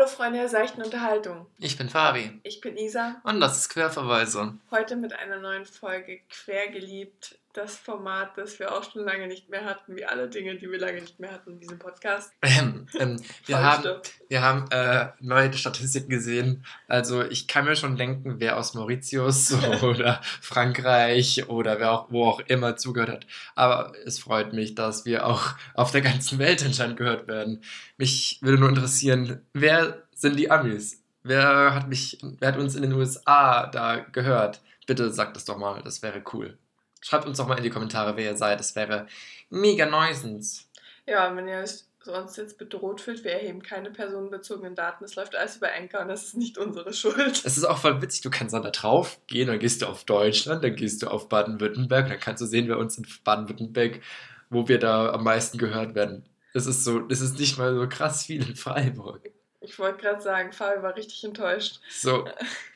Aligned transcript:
Hallo 0.00 0.08
Freunde 0.08 0.38
der 0.38 0.48
seichten 0.48 0.80
Unterhaltung. 0.80 1.44
Ich 1.58 1.76
bin 1.76 1.90
Fabi. 1.90 2.40
Ich 2.42 2.62
bin 2.62 2.78
Isa. 2.78 3.20
Und 3.22 3.38
das 3.38 3.58
ist 3.58 3.68
Querverweise. 3.68 4.54
Heute 4.70 4.96
mit 4.96 5.12
einer 5.12 5.40
neuen 5.40 5.66
Folge 5.66 6.20
Quergeliebt. 6.30 7.38
Das 7.52 7.76
Format, 7.76 8.38
das 8.38 8.60
wir 8.60 8.72
auch 8.72 8.88
schon 8.88 9.04
lange 9.04 9.26
nicht 9.26 9.48
mehr 9.48 9.64
hatten, 9.64 9.96
wie 9.96 10.04
alle 10.04 10.28
Dinge, 10.28 10.54
die 10.54 10.70
wir 10.70 10.78
lange 10.78 11.00
nicht 11.00 11.18
mehr 11.18 11.32
hatten 11.32 11.54
in 11.54 11.58
diesem 11.58 11.80
Podcast. 11.80 12.32
Ähm, 12.42 12.86
ähm, 12.96 13.20
wir, 13.46 13.60
haben, 13.60 14.00
wir 14.28 14.42
haben 14.42 14.70
äh, 14.70 15.08
neue 15.18 15.52
Statistiken 15.52 16.10
gesehen. 16.10 16.64
Also 16.86 17.24
ich 17.24 17.48
kann 17.48 17.64
mir 17.64 17.74
schon 17.74 17.96
denken, 17.96 18.36
wer 18.38 18.56
aus 18.56 18.74
Mauritius 18.74 19.52
oder 19.82 20.20
Frankreich 20.40 21.48
oder 21.48 21.80
wer 21.80 21.90
auch, 21.90 22.12
wo 22.12 22.26
auch 22.26 22.40
immer 22.40 22.76
zugehört 22.76 23.10
hat. 23.10 23.26
Aber 23.56 23.94
es 24.04 24.20
freut 24.20 24.52
mich, 24.52 24.76
dass 24.76 25.04
wir 25.04 25.26
auch 25.26 25.54
auf 25.74 25.90
der 25.90 26.02
ganzen 26.02 26.38
Welt 26.38 26.64
anscheinend 26.64 26.98
gehört 26.98 27.26
werden. 27.26 27.64
Mich 27.96 28.38
würde 28.42 28.60
nur 28.60 28.68
interessieren, 28.68 29.44
wer 29.54 30.04
sind 30.14 30.38
die 30.38 30.52
Amis? 30.52 31.02
Wer 31.24 31.74
hat 31.74 31.88
mich, 31.88 32.18
wer 32.22 32.48
hat 32.52 32.58
uns 32.58 32.76
in 32.76 32.82
den 32.82 32.92
USA 32.92 33.66
da 33.66 33.96
gehört? 33.96 34.62
Bitte 34.86 35.12
sagt 35.12 35.36
es 35.36 35.44
doch 35.44 35.58
mal, 35.58 35.82
das 35.82 36.00
wäre 36.02 36.22
cool. 36.32 36.56
Schreibt 37.00 37.26
uns 37.26 37.38
doch 37.38 37.46
mal 37.46 37.56
in 37.56 37.64
die 37.64 37.70
Kommentare, 37.70 38.16
wer 38.16 38.32
ihr 38.32 38.36
seid. 38.36 38.60
Das 38.60 38.76
wäre 38.76 39.06
mega 39.48 39.86
neusens. 39.86 40.68
Ja, 41.06 41.34
wenn 41.34 41.48
ihr 41.48 41.58
euch 41.58 41.84
sonst 42.02 42.36
jetzt 42.36 42.58
bedroht 42.58 43.00
fühlt, 43.00 43.24
wir 43.24 43.32
erheben 43.32 43.62
keine 43.62 43.90
personenbezogenen 43.90 44.74
Daten. 44.74 45.04
Es 45.04 45.16
läuft 45.16 45.36
alles 45.36 45.56
über 45.56 45.68
Anchor 45.72 46.00
und 46.00 46.08
das 46.08 46.24
ist 46.24 46.36
nicht 46.36 46.56
unsere 46.58 46.92
Schuld. 46.92 47.42
Es 47.44 47.56
ist 47.56 47.64
auch 47.64 47.78
voll 47.78 48.00
witzig, 48.00 48.22
du 48.22 48.30
kannst 48.30 48.54
dann 48.54 48.62
da 48.62 48.70
drauf 48.70 49.20
gehen, 49.26 49.48
dann 49.48 49.58
gehst 49.58 49.82
du 49.82 49.86
auf 49.86 50.04
Deutschland, 50.04 50.64
dann 50.64 50.76
gehst 50.76 51.02
du 51.02 51.08
auf 51.08 51.28
Baden-Württemberg, 51.28 52.08
dann 52.08 52.20
kannst 52.20 52.40
du 52.40 52.46
sehen, 52.46 52.68
wer 52.68 52.78
uns 52.78 52.96
in 52.96 53.06
Baden-Württemberg, 53.24 54.00
wo 54.48 54.68
wir 54.68 54.78
da 54.78 55.12
am 55.12 55.24
meisten 55.24 55.58
gehört 55.58 55.94
werden. 55.94 56.24
Es 56.54 56.66
ist 56.66 56.84
so, 56.84 57.06
es 57.08 57.20
ist 57.20 57.38
nicht 57.38 57.58
mal 57.58 57.74
so 57.74 57.88
krass 57.88 58.24
viel 58.24 58.48
in 58.48 58.56
Freiburg. 58.56 59.30
Ich 59.62 59.78
wollte 59.78 59.98
gerade 60.00 60.22
sagen, 60.22 60.52
Fabi 60.52 60.82
war 60.82 60.96
richtig 60.96 61.22
enttäuscht. 61.22 61.80
So, 61.90 62.26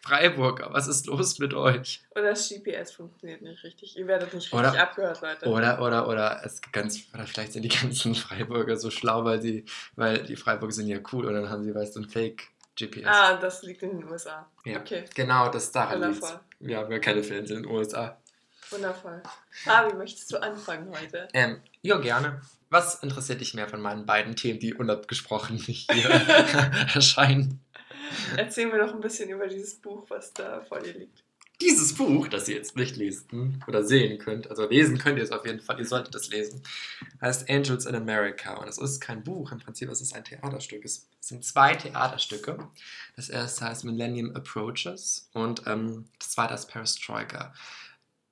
Freiburg, 0.03 0.63
was 0.71 0.87
ist 0.87 1.07
los 1.07 1.39
mit 1.39 1.55
euch? 1.55 2.03
Oder 2.11 2.25
das 2.31 2.49
GPS 2.51 2.93
funktioniert 2.93 3.41
nicht 3.41 3.65
richtig. 3.65 3.97
Ihr 3.97 4.07
werdet 4.07 4.35
nicht 4.35 4.53
richtig 4.53 4.59
Oder- 4.59 4.83
abgehört, 4.83 5.21
Leute. 5.23 5.47
Oder, 5.49 5.81
oder, 5.81 6.09
oder, 6.09 6.43
es 6.45 6.61
ganz, 6.73 7.01
oder 7.15 7.27
vielleicht 7.27 7.55
sind 7.55 7.63
die 7.63 7.69
ganzen 7.81 8.15
Freiburger 8.15 8.77
so 8.77 8.91
schlau, 8.91 9.25
weil 9.25 9.41
sie, 9.41 9.65
weil 9.97 10.23
die 10.25 10.37
Freiburger 10.37 10.75
sind 10.75 10.89
ja 10.89 10.99
cool 11.13 11.25
und 11.27 11.35
dann 11.35 11.49
haben 11.49 11.65
sie, 11.65 11.75
weißt 11.75 11.97
du, 11.97 12.01
ein 12.01 12.09
Fake-GPS. 12.09 13.07
Ah, 13.07 13.37
das 13.39 13.63
liegt 13.63 13.83
in 13.83 14.01
den 14.01 14.05
USA. 14.11 14.47
Ja. 14.67 14.81
Okay, 14.81 15.05
Genau, 15.15 15.49
das 15.49 15.73
daran 15.73 16.03
liegt. 16.03 16.17
wundervoll. 16.21 16.41
Wir 16.61 16.77
haben 16.79 16.93
ja 16.93 16.99
keine 16.99 17.23
Fans 17.23 17.49
in 17.51 17.63
den 17.63 17.67
USA. 17.67 18.19
Wundervoll. 18.71 19.23
Fabi, 19.51 19.95
möchtest 19.95 20.33
du 20.33 20.37
anfangen 20.43 20.91
heute? 20.99 21.29
Ähm, 21.33 21.61
ja, 21.83 21.97
gerne. 21.99 22.41
Was 22.75 23.05
interessiert 23.05 23.41
dich 23.41 23.55
mehr 23.55 23.69
von 23.69 23.81
meinen 23.81 24.05
beiden 24.05 24.35
Themen, 24.35 24.59
die 24.59 24.75
unabgesprochen 24.75 25.57
hier 25.57 26.11
erscheinen? 26.93 27.61
Erzähl 28.37 28.67
mir 28.67 28.85
doch 28.85 28.93
ein 28.93 29.01
bisschen 29.01 29.31
über 29.31 29.47
dieses 29.47 29.77
Buch, 29.77 30.05
was 30.09 30.33
da 30.33 30.61
vor 30.63 30.81
dir 30.81 30.93
liegt. 30.93 31.23
Dieses 31.61 31.95
Buch, 31.95 32.27
das 32.27 32.49
ihr 32.49 32.57
jetzt 32.57 32.75
nicht 32.75 32.97
lesen 32.97 33.63
oder 33.69 33.85
sehen 33.85 34.19
könnt, 34.19 34.51
also 34.51 34.69
lesen 34.69 34.99
könnt 34.99 35.19
ihr 35.19 35.23
es 35.23 35.31
auf 35.31 35.47
jeden 35.47 35.61
Fall, 35.61 35.79
ihr 35.79 35.87
solltet 35.87 36.17
es 36.17 36.31
lesen, 36.31 36.65
heißt 37.21 37.49
Angels 37.49 37.87
in 37.87 37.95
America. 37.95 38.55
Und 38.55 38.67
es 38.67 38.79
ist 38.79 38.99
kein 38.99 39.23
Buch, 39.23 39.53
im 39.53 39.61
Prinzip 39.61 39.89
es 39.89 40.01
ist 40.01 40.13
ein 40.13 40.25
Theaterstück. 40.25 40.85
Es 40.85 41.07
sind 41.21 41.45
zwei 41.45 41.77
Theaterstücke. 41.77 42.59
Das 43.15 43.29
erste 43.29 43.67
heißt 43.67 43.85
Millennium 43.85 44.35
Approaches 44.35 45.31
und 45.33 45.63
ähm, 45.69 46.07
das 46.19 46.31
zweite 46.31 46.55
ist 46.55 46.67
Perestroika. 46.67 47.55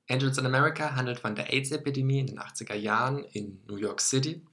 Angels 0.09 0.39
in 0.39 0.47
America 0.47 0.95
handelt 0.95 1.21
von 1.21 1.35
der 1.35 1.53
AIDS-Epidemie 1.53 2.21
in 2.21 2.27
den 2.27 2.41
80er 2.41 2.75
Jahren 2.75 3.25
in 3.25 3.63
New 3.67 3.77
York 3.77 4.01
City, 4.01 4.45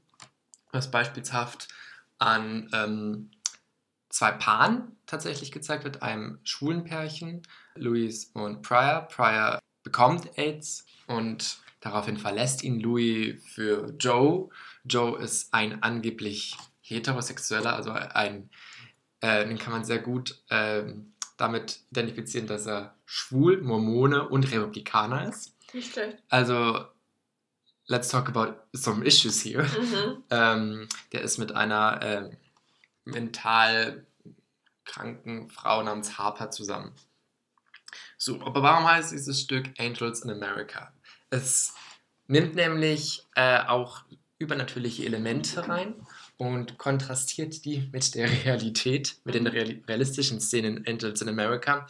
was 0.72 0.92
beispielshaft 0.92 1.68
an 2.18 2.70
ähm, 2.74 3.32
zwei 4.10 4.32
Paaren 4.32 4.98
tatsächlich 5.06 5.52
gezeigt 5.52 5.84
wird, 5.84 6.02
einem 6.02 6.40
schwulen 6.44 6.84
Pärchen, 6.84 7.44
Louis 7.76 8.32
und 8.34 8.62
Pryor. 8.62 9.08
Pryor 9.08 9.60
bekommt 9.84 10.38
AIDS 10.38 10.86
und 11.08 11.60
daraufhin 11.80 12.18
verlässt 12.18 12.64
ihn 12.64 12.80
Louis 12.80 13.42
für 13.46 13.94
Joe. 14.00 14.50
Joe 14.84 15.20
ist 15.20 15.54
ein 15.54 15.82
angeblich 15.82 16.56
heterosexueller, 16.82 17.76
also 17.76 17.92
ein, 17.92 18.50
äh, 19.22 19.46
den 19.48 19.58
kann 19.58 19.74
man 19.74 19.84
sehr 19.84 20.00
gut 20.00 20.44
ähm, 20.50 21.14
damit 21.40 21.80
identifizieren, 21.92 22.48
dass 22.48 22.66
er 22.68 22.96
schwul, 23.06 23.62
Mormone 23.62 24.28
und 24.28 24.52
Republikaner 24.52 25.28
ist. 25.30 25.56
Nicht 25.74 25.94
schlecht. 25.94 26.18
Also, 26.30 26.86
let's 27.88 28.10
talk 28.10 28.28
about 28.28 28.56
some 28.74 29.06
issues 29.06 29.42
here. 29.44 29.64
Mhm. 29.64 30.24
Ähm, 30.32 30.88
der 31.12 31.22
ist 31.22 31.38
mit 31.38 31.54
einer 31.54 32.00
ähm, 32.04 32.38
mental 33.06 34.06
kranken 34.86 35.50
Frau 35.50 35.82
namens 35.82 36.18
Harper 36.18 36.52
zusammen. 36.52 36.94
So, 38.18 38.42
aber 38.42 38.62
warum 38.62 38.88
heißt 38.88 39.12
dieses 39.12 39.42
Stück 39.42 39.68
Angels 39.80 40.22
in 40.22 40.30
America? 40.30 40.94
Es 41.30 41.74
nimmt 42.28 42.56
nämlich 42.56 43.26
äh, 43.36 43.60
auch 43.66 44.04
übernatürliche 44.38 45.06
Elemente 45.06 45.68
rein 45.68 45.96
und 46.40 46.78
kontrastiert 46.78 47.66
die 47.66 47.90
mit 47.92 48.16
der 48.16 48.30
Realität, 48.46 49.18
mit 49.26 49.36
den 49.36 49.46
reali 49.46 49.84
realistischen 49.88 50.40
Szenen 50.40 50.78
in 50.78 50.88
Angels 50.88 51.22
in 51.22 51.28
America. 51.30 51.86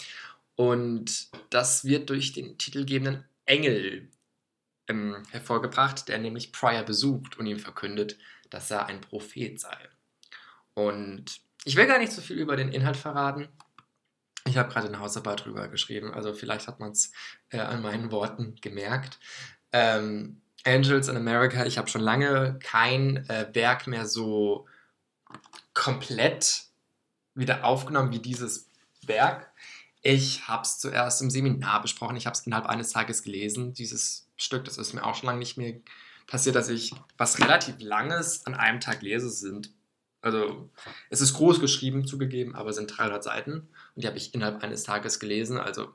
Und 0.55 1.29
das 1.51 1.85
wird 1.85 2.09
durch 2.09 2.33
den 2.33 2.57
titelgebenden 2.57 3.23
Engel 3.45 4.09
ähm, 4.87 5.21
hervorgebracht, 5.29 6.09
der 6.09 6.17
nämlich 6.17 6.51
Pryor 6.51 6.83
besucht 6.83 7.37
und 7.37 7.45
ihm 7.45 7.59
verkündet, 7.59 8.17
dass 8.49 8.71
er 8.71 8.87
ein 8.87 9.01
Prophet 9.01 9.59
sei. 9.59 9.77
Und 10.73 11.41
ich 11.63 11.75
will 11.75 11.85
gar 11.85 11.99
nicht 11.99 12.11
so 12.11 12.21
viel 12.21 12.37
über 12.37 12.55
den 12.55 12.71
Inhalt 12.71 12.97
verraten. 12.97 13.47
Ich 14.47 14.57
habe 14.57 14.73
gerade 14.73 14.87
eine 14.87 14.99
Hausarbeit 14.99 15.45
drüber 15.45 15.67
geschrieben, 15.67 16.11
also 16.11 16.33
vielleicht 16.33 16.67
hat 16.67 16.79
man 16.79 16.91
es 16.91 17.11
äh, 17.51 17.59
an 17.59 17.83
meinen 17.83 18.11
Worten 18.11 18.55
gemerkt. 18.61 19.19
Ähm, 19.71 20.41
Angels 20.65 21.07
in 21.07 21.17
America, 21.17 21.65
ich 21.65 21.77
habe 21.77 21.89
schon 21.89 22.01
lange 22.01 22.59
kein 22.59 23.17
äh, 23.29 23.47
Werk 23.53 23.87
mehr 23.87 24.05
so 24.05 24.67
komplett 25.73 26.63
wieder 27.33 27.63
aufgenommen 27.63 28.11
wie 28.11 28.19
dieses 28.19 28.67
Werk. 29.05 29.51
Ich 30.01 30.47
habe 30.47 30.63
es 30.63 30.79
zuerst 30.79 31.21
im 31.21 31.29
Seminar 31.29 31.81
besprochen, 31.81 32.15
ich 32.15 32.25
habe 32.25 32.33
es 32.33 32.45
innerhalb 32.45 32.67
eines 32.67 32.91
Tages 32.91 33.23
gelesen, 33.23 33.73
dieses 33.73 34.27
Stück, 34.37 34.65
das 34.65 34.77
ist 34.77 34.93
mir 34.93 35.05
auch 35.05 35.15
schon 35.15 35.27
lange 35.27 35.39
nicht 35.39 35.57
mehr 35.57 35.75
passiert, 36.27 36.55
dass 36.55 36.69
ich 36.69 36.93
was 37.17 37.39
relativ 37.39 37.75
Langes 37.79 38.45
an 38.45 38.53
einem 38.53 38.79
Tag 38.79 39.01
lese, 39.01 39.29
sind, 39.29 39.71
also 40.21 40.69
es 41.09 41.21
ist 41.21 41.33
groß 41.33 41.59
geschrieben, 41.59 42.05
zugegeben, 42.05 42.55
aber 42.55 42.73
sind 42.73 42.87
300 42.97 43.23
Seiten 43.23 43.69
und 43.95 44.03
die 44.03 44.07
habe 44.07 44.17
ich 44.17 44.33
innerhalb 44.33 44.63
eines 44.63 44.83
Tages 44.83 45.19
gelesen, 45.19 45.57
also 45.57 45.93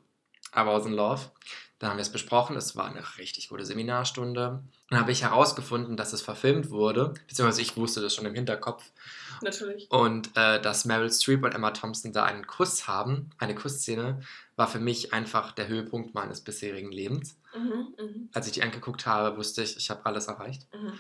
I 0.57 0.65
was 0.65 0.87
in 0.87 0.93
love. 0.93 1.31
Dann 1.79 1.91
haben 1.91 1.97
wir 1.97 2.03
es 2.03 2.13
besprochen, 2.13 2.57
es 2.57 2.77
war 2.77 2.87
eine 2.87 3.03
richtig 3.19 3.49
gute 3.49 3.67
Seminarstunde. 3.67 4.63
Dann 4.91 5.01
habe 5.01 5.13
ich 5.13 5.23
herausgefunden, 5.23 5.97
dass 5.97 6.13
es 6.13 6.23
verfilmt 6.23 6.71
wurde, 6.71 7.15
beziehungsweise 7.27 7.63
ich 7.63 7.77
wusste 7.77 8.01
das 8.01 8.15
schon 8.15 8.27
im 8.27 8.35
Hinterkopf 8.35 8.85
Natürlich. 9.43 9.91
und 9.91 10.31
äh, 10.37 10.61
dass 10.63 10.85
Meryl 10.85 11.11
Streep 11.13 11.43
und 11.45 11.53
Emma 11.53 11.73
Thompson 11.73 12.13
da 12.13 12.25
einen 12.25 12.47
Kuss 12.47 12.87
haben, 12.87 13.31
eine 13.39 13.55
Kussszene, 13.55 14.21
war 14.57 14.69
für 14.69 14.79
mich 14.79 15.13
einfach 15.13 15.53
der 15.53 15.67
Höhepunkt 15.69 16.15
meines 16.15 16.41
bisherigen 16.43 16.93
Lebens. 16.93 17.37
Mhm, 17.57 17.95
mhm, 17.99 18.29
Als 18.33 18.47
ich 18.47 18.53
die 18.53 18.63
angeguckt 18.63 19.05
habe, 19.07 19.37
wusste 19.37 19.63
ich, 19.63 19.77
ich 19.77 19.91
habe 19.91 20.07
alles 20.07 20.29
erreicht. 20.29 20.69
mhm. 20.73 20.93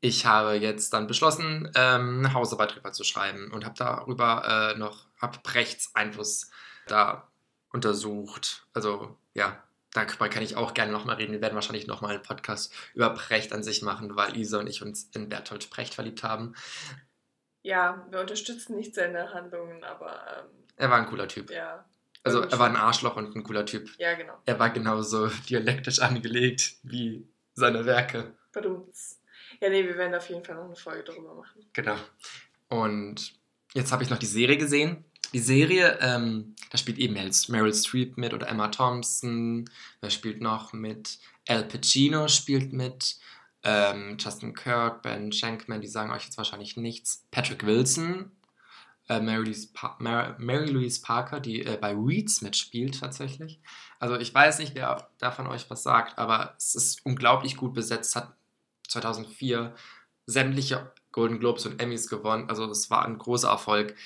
Ich 0.00 0.26
habe 0.26 0.54
jetzt 0.54 0.92
dann 0.92 1.08
beschlossen, 1.08 1.72
ähm, 1.74 2.18
eine 2.18 2.32
Hausarbeit 2.32 2.74
drüber 2.76 2.92
zu 2.92 3.02
schreiben 3.02 3.50
und 3.50 3.64
habe 3.64 3.74
darüber 3.76 4.72
äh, 4.74 4.78
noch, 4.78 5.06
habe 5.20 5.38
Brechts 5.42 5.90
Einfluss 5.94 6.50
da 6.86 7.26
untersucht. 7.72 8.66
Also 8.74 9.16
ja, 9.34 9.60
darüber 9.92 10.28
kann 10.28 10.42
ich 10.42 10.56
auch 10.56 10.74
gerne 10.74 10.92
nochmal 10.92 11.16
reden. 11.16 11.32
Wir 11.32 11.40
werden 11.40 11.54
wahrscheinlich 11.54 11.86
nochmal 11.86 12.14
einen 12.14 12.22
Podcast 12.22 12.72
über 12.94 13.10
Brecht 13.10 13.52
an 13.52 13.62
sich 13.62 13.82
machen, 13.82 14.16
weil 14.16 14.36
Isa 14.36 14.58
und 14.58 14.66
ich 14.68 14.82
uns 14.82 15.10
in 15.14 15.28
Bertolt 15.28 15.70
Brecht 15.70 15.94
verliebt 15.94 16.22
haben. 16.22 16.54
Ja, 17.62 18.06
wir 18.10 18.20
unterstützen 18.20 18.76
nicht 18.76 18.94
seine 18.94 19.32
Handlungen, 19.34 19.84
aber 19.84 20.22
ähm, 20.38 20.64
Er 20.76 20.90
war 20.90 20.98
ein 20.98 21.06
cooler 21.06 21.28
Typ. 21.28 21.50
ja. 21.50 21.84
Also 22.24 22.42
er 22.42 22.58
war 22.58 22.68
ein. 22.68 22.76
Arschloch 22.76 23.16
und 23.16 23.34
ein 23.36 23.44
cooler 23.44 23.64
Typ. 23.64 23.88
Ja, 23.96 24.14
genau. 24.14 24.34
Er 24.44 24.58
war 24.58 24.70
genauso 24.70 25.28
dialektisch 25.48 26.00
angelegt 26.00 26.74
wie 26.82 27.26
seine 27.54 27.86
Werke. 27.86 28.36
Badumts. 28.52 29.22
Ja, 29.60 29.70
nee, 29.70 29.84
wir 29.84 29.96
werden 29.96 30.14
auf 30.14 30.28
jeden 30.28 30.44
Fall 30.44 30.56
noch 30.56 30.64
eine 30.64 30.76
Folge 30.76 31.04
darüber 31.04 31.34
machen. 31.34 31.64
Genau. 31.72 31.96
Und 32.68 33.34
jetzt 33.72 33.92
habe 33.92 34.02
ich 34.02 34.10
noch 34.10 34.18
die 34.18 34.26
Serie 34.26 34.56
gesehen. 34.58 35.04
Die 35.32 35.38
Serie, 35.38 35.98
ähm, 36.00 36.54
da 36.70 36.78
spielt 36.78 36.98
eben 36.98 37.14
Meryl 37.14 37.74
Streep 37.74 38.16
mit 38.16 38.32
oder 38.32 38.48
Emma 38.48 38.68
Thompson. 38.68 39.68
Wer 40.00 40.10
spielt 40.10 40.40
noch 40.40 40.72
mit? 40.72 41.18
Al 41.46 41.64
Pacino 41.64 42.28
spielt 42.28 42.72
mit. 42.72 43.16
Ähm, 43.62 44.16
Justin 44.18 44.54
Kirk, 44.54 45.02
Ben 45.02 45.32
Shankman, 45.32 45.80
die 45.80 45.88
sagen 45.88 46.12
euch 46.12 46.24
jetzt 46.24 46.38
wahrscheinlich 46.38 46.76
nichts. 46.76 47.26
Patrick 47.30 47.66
Wilson, 47.66 48.30
äh, 49.08 49.20
Mary, 49.20 49.44
Louise 49.44 49.68
Mary, 49.98 50.34
Mary 50.38 50.70
Louise 50.70 51.00
Parker, 51.02 51.40
die 51.40 51.64
äh, 51.64 51.76
bei 51.78 51.94
Weeds 51.96 52.40
mitspielt 52.40 53.00
tatsächlich. 53.00 53.60
Also 53.98 54.16
ich 54.16 54.32
weiß 54.32 54.60
nicht, 54.60 54.74
wer 54.74 55.10
da 55.18 55.30
von 55.30 55.46
euch 55.48 55.68
was 55.68 55.82
sagt, 55.82 56.18
aber 56.18 56.54
es 56.56 56.74
ist 56.74 57.04
unglaublich 57.04 57.56
gut 57.56 57.74
besetzt. 57.74 58.14
Hat 58.16 58.32
2004 58.88 59.74
sämtliche 60.26 60.92
Golden 61.10 61.40
Globes 61.40 61.66
und 61.66 61.82
Emmys 61.82 62.08
gewonnen. 62.08 62.48
Also 62.48 62.70
es 62.70 62.90
war 62.90 63.04
ein 63.04 63.18
großer 63.18 63.48
Erfolg. 63.48 63.96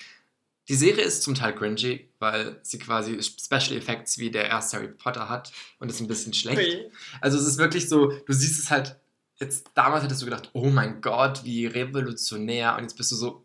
Die 0.68 0.74
Serie 0.74 1.04
ist 1.04 1.22
zum 1.22 1.34
Teil 1.34 1.54
cringy, 1.54 2.08
weil 2.18 2.60
sie 2.62 2.78
quasi 2.78 3.20
Special 3.20 3.76
Effects 3.76 4.18
wie 4.18 4.30
der 4.30 4.46
erste 4.46 4.76
Harry 4.76 4.88
Potter 4.88 5.28
hat 5.28 5.52
und 5.78 5.90
ist 5.90 6.00
ein 6.00 6.06
bisschen 6.06 6.34
schlecht. 6.34 6.90
Also 7.20 7.36
es 7.38 7.46
ist 7.46 7.58
wirklich 7.58 7.88
so, 7.88 8.12
du 8.12 8.32
siehst 8.32 8.60
es 8.60 8.70
halt, 8.70 8.96
jetzt 9.36 9.70
damals 9.74 10.04
hättest 10.04 10.22
du 10.22 10.26
gedacht, 10.26 10.50
oh 10.52 10.70
mein 10.70 11.00
Gott, 11.00 11.44
wie 11.44 11.66
revolutionär 11.66 12.76
und 12.76 12.82
jetzt 12.82 12.96
bist 12.96 13.10
du 13.10 13.16
so, 13.16 13.44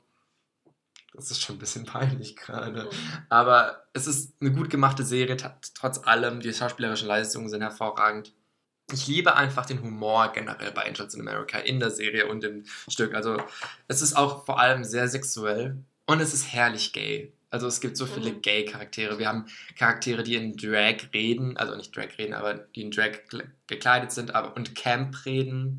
das 1.14 1.32
ist 1.32 1.42
schon 1.42 1.56
ein 1.56 1.60
bisschen 1.60 1.86
peinlich 1.86 2.36
gerade. 2.36 2.88
Aber 3.30 3.88
es 3.94 4.06
ist 4.06 4.34
eine 4.40 4.52
gut 4.52 4.70
gemachte 4.70 5.04
Serie, 5.04 5.38
trotz 5.74 5.98
allem, 6.06 6.40
die 6.40 6.54
schauspielerischen 6.54 7.08
Leistungen 7.08 7.50
sind 7.50 7.62
hervorragend. 7.62 8.34
Ich 8.94 9.08
liebe 9.08 9.36
einfach 9.36 9.66
den 9.66 9.82
Humor 9.82 10.32
generell 10.32 10.72
bei 10.72 10.86
Angels 10.86 11.16
in 11.16 11.22
America 11.22 11.58
in 11.58 11.80
der 11.80 11.90
Serie 11.90 12.28
und 12.28 12.44
im 12.44 12.66
Stück. 12.88 13.16
Also 13.16 13.42
es 13.88 14.04
ist 14.04 14.16
auch 14.16 14.46
vor 14.46 14.60
allem 14.60 14.84
sehr 14.84 15.10
sexuell 15.10 15.84
und 16.08 16.20
es 16.20 16.34
ist 16.34 16.52
herrlich 16.52 16.92
gay. 16.94 17.32
Also 17.50 17.66
es 17.68 17.80
gibt 17.80 17.96
so 17.96 18.06
viele 18.06 18.32
Mhm. 18.34 18.42
Gay-Charaktere. 18.42 19.20
Wir 19.20 19.30
haben 19.30 19.46
Charaktere, 19.78 20.22
die 20.24 20.36
in 20.36 20.58
Drag 20.58 20.98
reden, 21.14 21.56
also 21.56 21.76
nicht 21.76 21.96
Drag 21.96 22.10
reden, 22.18 22.34
aber 22.34 22.56
die 22.56 22.82
in 22.82 22.92
Drag 22.92 23.12
gekle- 23.30 23.48
gekleidet 23.68 24.12
sind 24.12 24.36
aber, 24.36 24.54
und 24.58 24.76
Camp 24.76 25.26
reden. 25.26 25.78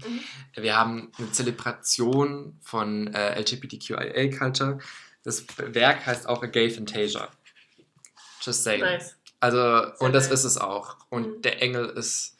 Mhm. 0.54 0.62
Wir 0.62 0.76
haben 0.76 1.12
eine 1.18 1.30
Zelebration 1.32 2.56
von 2.62 3.08
äh, 3.12 3.38
LGBTQIA-Culture. 3.40 4.78
Das 5.24 5.44
Werk 5.58 6.06
heißt 6.06 6.26
auch 6.26 6.42
A 6.42 6.46
Gay 6.46 6.70
Fantasia. 6.70 7.28
Just 8.40 8.62
saying. 8.64 8.80
Nice. 8.80 9.16
Also, 9.40 9.92
und 9.98 10.14
das 10.14 10.30
nice. 10.30 10.40
ist 10.40 10.44
es 10.44 10.58
auch. 10.58 10.96
Und 11.10 11.26
Mhm. 11.38 11.42
der 11.42 11.62
Engel 11.62 11.86
ist 11.90 12.36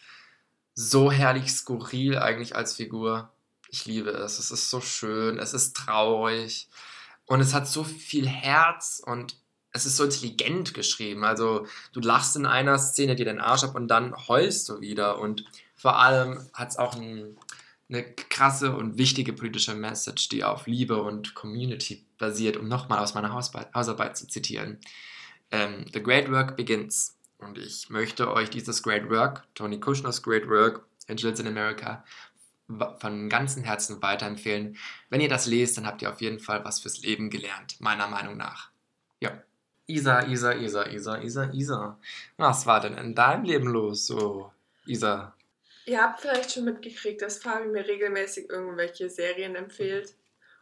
so 0.75 1.13
herrlich 1.13 1.51
skurril 1.53 2.17
eigentlich 2.19 2.57
als 2.57 2.77
Figur. 2.77 3.31
Ich 3.69 3.85
liebe 3.85 4.11
es. 4.11 4.39
Es 4.39 4.51
ist 4.51 4.71
so 4.71 4.81
schön. 4.81 5.39
Es 5.39 5.53
ist 5.53 5.77
traurig. 5.77 6.69
Und 7.29 7.41
es 7.41 7.55
hat 7.55 7.69
so 7.69 7.85
viel 7.85 8.27
Herz 8.27 9.03
und 9.05 9.37
es 9.73 9.85
ist 9.85 9.97
so 9.97 10.05
intelligent 10.05 10.75
geschrieben. 10.75 11.25
Also, 11.25 11.67
du 11.93 12.01
lachst 12.01 12.35
in 12.37 12.47
einer 12.47 12.79
Szene 12.79 13.17
dir 13.17 13.27
den 13.27 13.39
Arsch 13.39 13.65
ab 13.65 13.75
und 13.75 13.87
dann 13.89 14.15
heulst 14.29 14.69
du 14.69 14.81
wieder. 14.81 15.19
Und 15.19 15.45
vor 15.77 15.99
allem 15.99 16.49
hat 16.55 16.71
es 16.71 16.79
auch 16.79 16.97
ein, 16.97 17.37
eine 17.91 18.03
krasse 18.03 18.75
und 18.75 18.97
wichtige 18.97 19.35
politische 19.35 19.75
Message, 19.75 20.31
die 20.31 20.43
auf 20.43 20.67
Liebe 20.67 21.03
und 21.03 21.35
Community 21.35 22.07
basiert, 22.17 22.57
um 22.57 22.67
nochmal 22.67 22.99
aus 22.99 23.15
meiner 23.15 23.33
Hausarbeit, 23.33 23.73
Hausarbeit 23.75 24.17
zu 24.17 24.27
zitieren. 24.27 24.79
Ähm, 25.51 25.85
The 25.93 26.03
Great 26.03 26.31
Work 26.31 26.57
Begins. 26.57 27.17
Und 27.37 27.59
ich 27.59 27.91
möchte 27.91 28.33
euch 28.33 28.49
dieses 28.49 28.83
Great 28.83 29.11
Work, 29.11 29.47
Tony 29.55 29.79
Kushners 29.79 30.23
Great 30.23 30.49
Work, 30.49 30.87
Angels 31.09 31.41
in 31.41 31.47
America, 31.47 32.05
von 32.99 33.29
ganzem 33.29 33.65
Herzen 33.65 34.03
weiterempfehlen. 34.03 34.77
Wenn 35.09 35.21
ihr 35.21 35.29
das 35.29 35.47
lest, 35.47 35.77
dann 35.77 35.87
habt 35.87 36.03
ihr 36.03 36.11
auf 36.11 36.21
jeden 36.21 36.39
Fall 36.39 36.65
was 36.65 36.81
fürs 36.81 37.03
Leben 37.03 37.31
gelernt, 37.31 37.81
meiner 37.81 38.09
Meinung 38.09 38.37
nach. 38.37 38.71
Ja. 39.21 39.43
Isa, 39.87 40.27
Isa, 40.27 40.53
Isa, 40.53 40.87
Isa, 40.87 41.19
Isa, 41.23 41.51
Isa. 41.53 41.99
Was 42.37 42.67
war 42.67 42.81
denn 42.81 42.99
in 42.99 43.15
deinem 43.15 43.45
Leben 43.45 43.69
los, 43.69 44.07
so, 44.07 44.53
Isa? 44.85 45.35
Ihr 45.87 46.03
habt 46.03 46.21
vielleicht 46.21 46.53
schon 46.53 46.67
mitgekriegt, 46.67 47.23
dass 47.23 47.39
Fabi 47.39 47.69
mir 47.69 47.87
regelmäßig 47.87 48.51
irgendwelche 48.51 49.09
Serien 49.09 49.55
empfiehlt. 49.55 50.15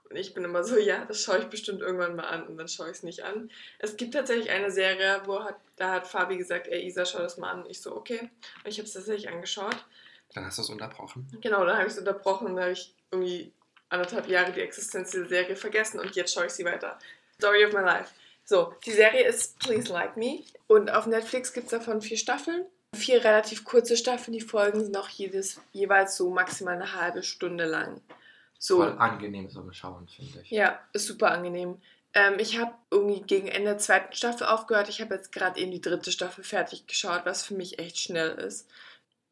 Und 0.09 0.15
ich 0.15 0.33
bin 0.35 0.45
immer 0.45 0.63
so, 0.63 0.79
ja, 0.79 1.05
das 1.05 1.21
schaue 1.21 1.41
ich 1.41 1.47
bestimmt 1.47 1.81
irgendwann 1.81 2.15
mal 2.15 2.27
an 2.27 2.47
und 2.47 2.57
dann 2.57 2.69
schaue 2.69 2.87
ich 2.87 2.99
es 2.99 3.03
nicht 3.03 3.25
an. 3.25 3.51
Es 3.81 3.97
gibt 3.97 4.15
tatsächlich 4.15 4.51
eine 4.51 4.71
Serie, 4.71 5.23
wo 5.25 5.43
hat, 5.43 5.57
da 5.75 5.91
hat 5.91 6.07
Fabi 6.07 6.37
gesagt, 6.37 6.69
ey 6.69 6.87
Isa, 6.87 7.05
schau 7.05 7.19
das 7.19 7.39
mal 7.39 7.51
an. 7.51 7.65
Und 7.65 7.71
ich 7.71 7.81
so, 7.81 7.97
okay. 7.97 8.31
Und 8.63 8.71
ich 8.71 8.79
habe 8.79 8.87
es 8.87 8.93
tatsächlich 8.93 9.29
angeschaut. 9.29 9.85
Dann 10.35 10.45
hast 10.45 10.59
du 10.59 10.63
es 10.63 10.71
unterbrochen. 10.71 11.27
Genau, 11.41 11.65
dann 11.65 11.77
habe 11.77 11.87
ich 11.87 11.93
es 11.93 11.99
unterbrochen 11.99 12.47
und 12.49 12.57
dann 12.57 12.65
habe 12.65 12.73
ich 12.73 12.95
irgendwie 13.11 13.53
anderthalb 13.89 14.29
Jahre 14.29 14.53
die 14.53 14.61
Existenz 14.61 15.11
dieser 15.13 15.27
Serie 15.27 15.57
vergessen 15.57 16.01
und 16.01 16.15
jetzt 16.17 16.35
schaue 16.35 16.47
ich 16.47 16.53
sie 16.53 16.65
weiter. 16.65 16.99
Story 17.37 17.65
of 17.65 17.73
my 17.73 17.81
life. 17.81 18.11
So, 18.45 18.75
die 18.85 18.93
Serie 18.93 19.27
ist 19.27 19.59
Please 19.59 19.93
Like 19.93 20.17
Me 20.17 20.41
und 20.67 20.91
auf 20.91 21.07
Netflix 21.07 21.53
gibt 21.53 21.67
es 21.67 21.71
davon 21.73 22.01
vier 22.03 22.17
Staffeln. 22.17 22.65
Vier 22.95 23.25
relativ 23.25 23.65
kurze 23.65 23.97
Staffeln, 23.97 24.33
die 24.33 24.41
Folgen 24.41 24.83
sind 24.83 24.97
auch 24.97 25.09
jedes, 25.09 25.61
jeweils 25.73 26.17
so 26.17 26.31
maximal 26.31 26.75
eine 26.75 26.93
halbe 26.95 27.23
Stunde 27.23 27.65
lang. 27.65 28.01
So, 28.59 28.79
Voll 28.79 28.97
angenehm 28.99 29.51
zum 29.51 29.73
Schauen, 29.73 30.09
finde 30.09 30.41
ich. 30.43 30.51
ja, 30.51 30.81
ist 30.93 31.07
super 31.07 31.31
angenehm. 31.31 31.81
Ähm, 32.15 32.39
ich 32.39 32.59
habe 32.59 32.73
irgendwie 32.91 33.21
gegen 33.23 33.49
Ende 33.49 33.71
der 33.71 33.79
zweiten 33.79 34.15
Staffel 34.15 34.47
aufgehört. 34.47 34.89
Ich 34.89 35.01
habe 35.03 35.15
jetzt 35.15 35.33
gerade 35.33 35.61
eben 35.61 35.73
die 35.73 35.81
dritte 35.83 36.11
Staffel 36.11 36.43
fertig 36.43 36.87
geschaut, 36.87 37.23
was 37.27 37.45
für 37.45 37.55
mich 37.55 37.79
echt 37.79 37.99
schnell 37.99 38.31
ist. 38.31 38.67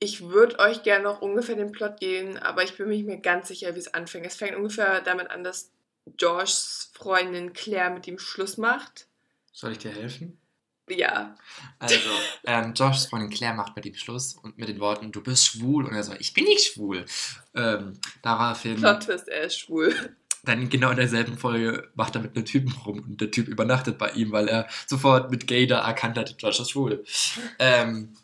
Ich 0.05 0.21
würde 0.21 0.59
euch 0.59 0.83
gerne 0.83 1.05
noch 1.05 1.23
ungefähr 1.23 1.57
den 1.57 1.73
Plot 1.73 1.99
geben, 1.99 2.37
aber 2.37 2.63
ich 2.63 2.77
bin 2.77 2.89
mir 2.89 2.95
nicht 2.95 3.07
mehr 3.07 3.17
ganz 3.17 3.49
sicher, 3.49 3.75
wie 3.75 3.79
es 3.79 3.95
anfängt. 3.95 4.27
Es 4.27 4.37
fängt 4.37 4.55
ungefähr 4.55 5.01
damit 5.01 5.31
an, 5.31 5.43
dass 5.43 5.71
Joshs 6.19 6.91
Freundin 6.93 7.55
Claire 7.55 7.89
mit 7.89 8.07
ihm 8.07 8.19
Schluss 8.19 8.59
macht. 8.59 9.07
Soll 9.51 9.73
ich 9.73 9.79
dir 9.79 9.93
helfen? 9.93 10.39
Ja, 10.91 11.35
Also, 11.79 11.97
ähm, 12.45 12.75
Joshs 12.75 13.07
Freundin 13.07 13.31
Claire 13.31 13.55
macht 13.55 13.75
mit 13.77 13.87
ihm 13.87 13.95
Schluss 13.95 14.35
und 14.35 14.59
mit 14.59 14.69
den 14.69 14.79
Worten, 14.79 15.11
du 15.11 15.23
bist 15.23 15.47
schwul. 15.47 15.87
Und 15.87 15.95
er 15.95 16.03
so, 16.03 16.13
ich 16.19 16.35
bin 16.35 16.45
nicht 16.45 16.75
schwul. 16.75 17.07
Ähm, 17.55 17.99
daraufhin, 18.21 18.77
Plot 18.77 19.05
Twist, 19.05 19.29
er 19.29 19.45
ist 19.45 19.59
schwul. 19.59 19.95
dann 20.43 20.69
genau 20.69 20.91
in 20.91 20.97
derselben 20.99 21.39
Folge 21.39 21.91
macht 21.95 22.15
er 22.15 22.21
mit 22.21 22.37
einem 22.37 22.45
Typen 22.45 22.75
rum 22.85 22.99
und 22.99 23.23
der 23.23 23.31
Typ 23.31 23.49
übernachtet 23.49 23.97
bei 23.97 24.11
ihm, 24.11 24.33
weil 24.33 24.49
er 24.49 24.69
sofort 24.87 25.31
mit 25.31 25.47
Gay 25.47 25.67
da 25.67 25.79
erkannt 25.79 26.19
hat, 26.19 26.35
Josh 26.39 26.61
ist 26.61 26.73
schwul. 26.73 27.03
Ähm, 27.59 28.15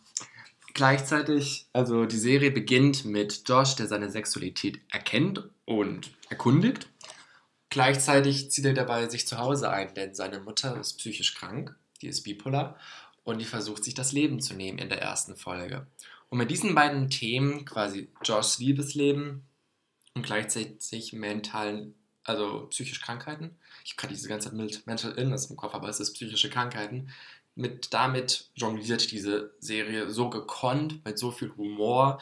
gleichzeitig, 0.75 1.67
also 1.73 2.07
die 2.07 2.19
Serie 2.19 2.51
beginnt 2.51 3.05
mit 3.05 3.49
Josh, 3.49 3.77
der 3.77 3.87
seine 3.87 4.11
Sexualität 4.11 4.81
erkennt 4.91 5.49
und 5.65 6.11
erkundigt. 6.29 6.89
Gleichzeitig 7.69 8.51
zieht 8.51 8.65
er 8.65 8.75
dabei 8.75 9.09
sich 9.09 9.27
zu 9.29 9.39
Hause 9.39 9.71
ein, 9.71 9.95
denn 9.95 10.15
seine 10.15 10.41
Mutter 10.41 10.79
ist 10.79 10.99
psychisch 10.99 11.35
krank, 11.35 11.77
die 12.03 12.09
ist 12.09 12.23
bipolar 12.23 12.79
und 13.23 13.39
die 13.39 13.45
versucht 13.45 13.85
sich 13.85 13.95
das 13.95 14.13
Leben 14.13 14.41
zu 14.41 14.55
nehmen 14.55 14.79
in 14.79 14.89
der 14.89 15.01
ersten 15.01 15.37
Folge. 15.37 15.87
Und 16.29 16.39
mit 16.39 16.51
diesen 16.51 16.75
beiden 16.75 17.11
Themen, 17.11 17.65
quasi 17.65 18.09
Joshs 18.25 18.59
Liebesleben 18.59 19.45
und 20.15 20.27
gleichzeitig 20.27 21.13
mentalen, 21.13 21.95
also 22.25 22.67
psychische 22.71 23.01
Krankheiten, 23.01 23.57
ich 23.85 23.93
habe 23.93 24.03
gerade 24.03 24.15
diese 24.15 24.29
ganze 24.29 24.49
Zeit 24.49 24.87
Mental 24.87 25.17
Illness 25.17 25.47
im 25.47 25.57
Kopf, 25.57 25.75
aber 25.75 25.89
es 25.89 26.01
ist 26.01 26.15
psychische 26.15 26.51
Krankheiten, 26.51 27.11
mit 27.61 27.93
damit 27.93 28.51
jongliert 28.55 29.11
diese 29.11 29.53
Serie 29.61 30.11
so 30.11 30.31
gekonnt, 30.31 31.05
mit 31.05 31.19
so 31.19 31.31
viel 31.31 31.53
Humor. 31.57 32.21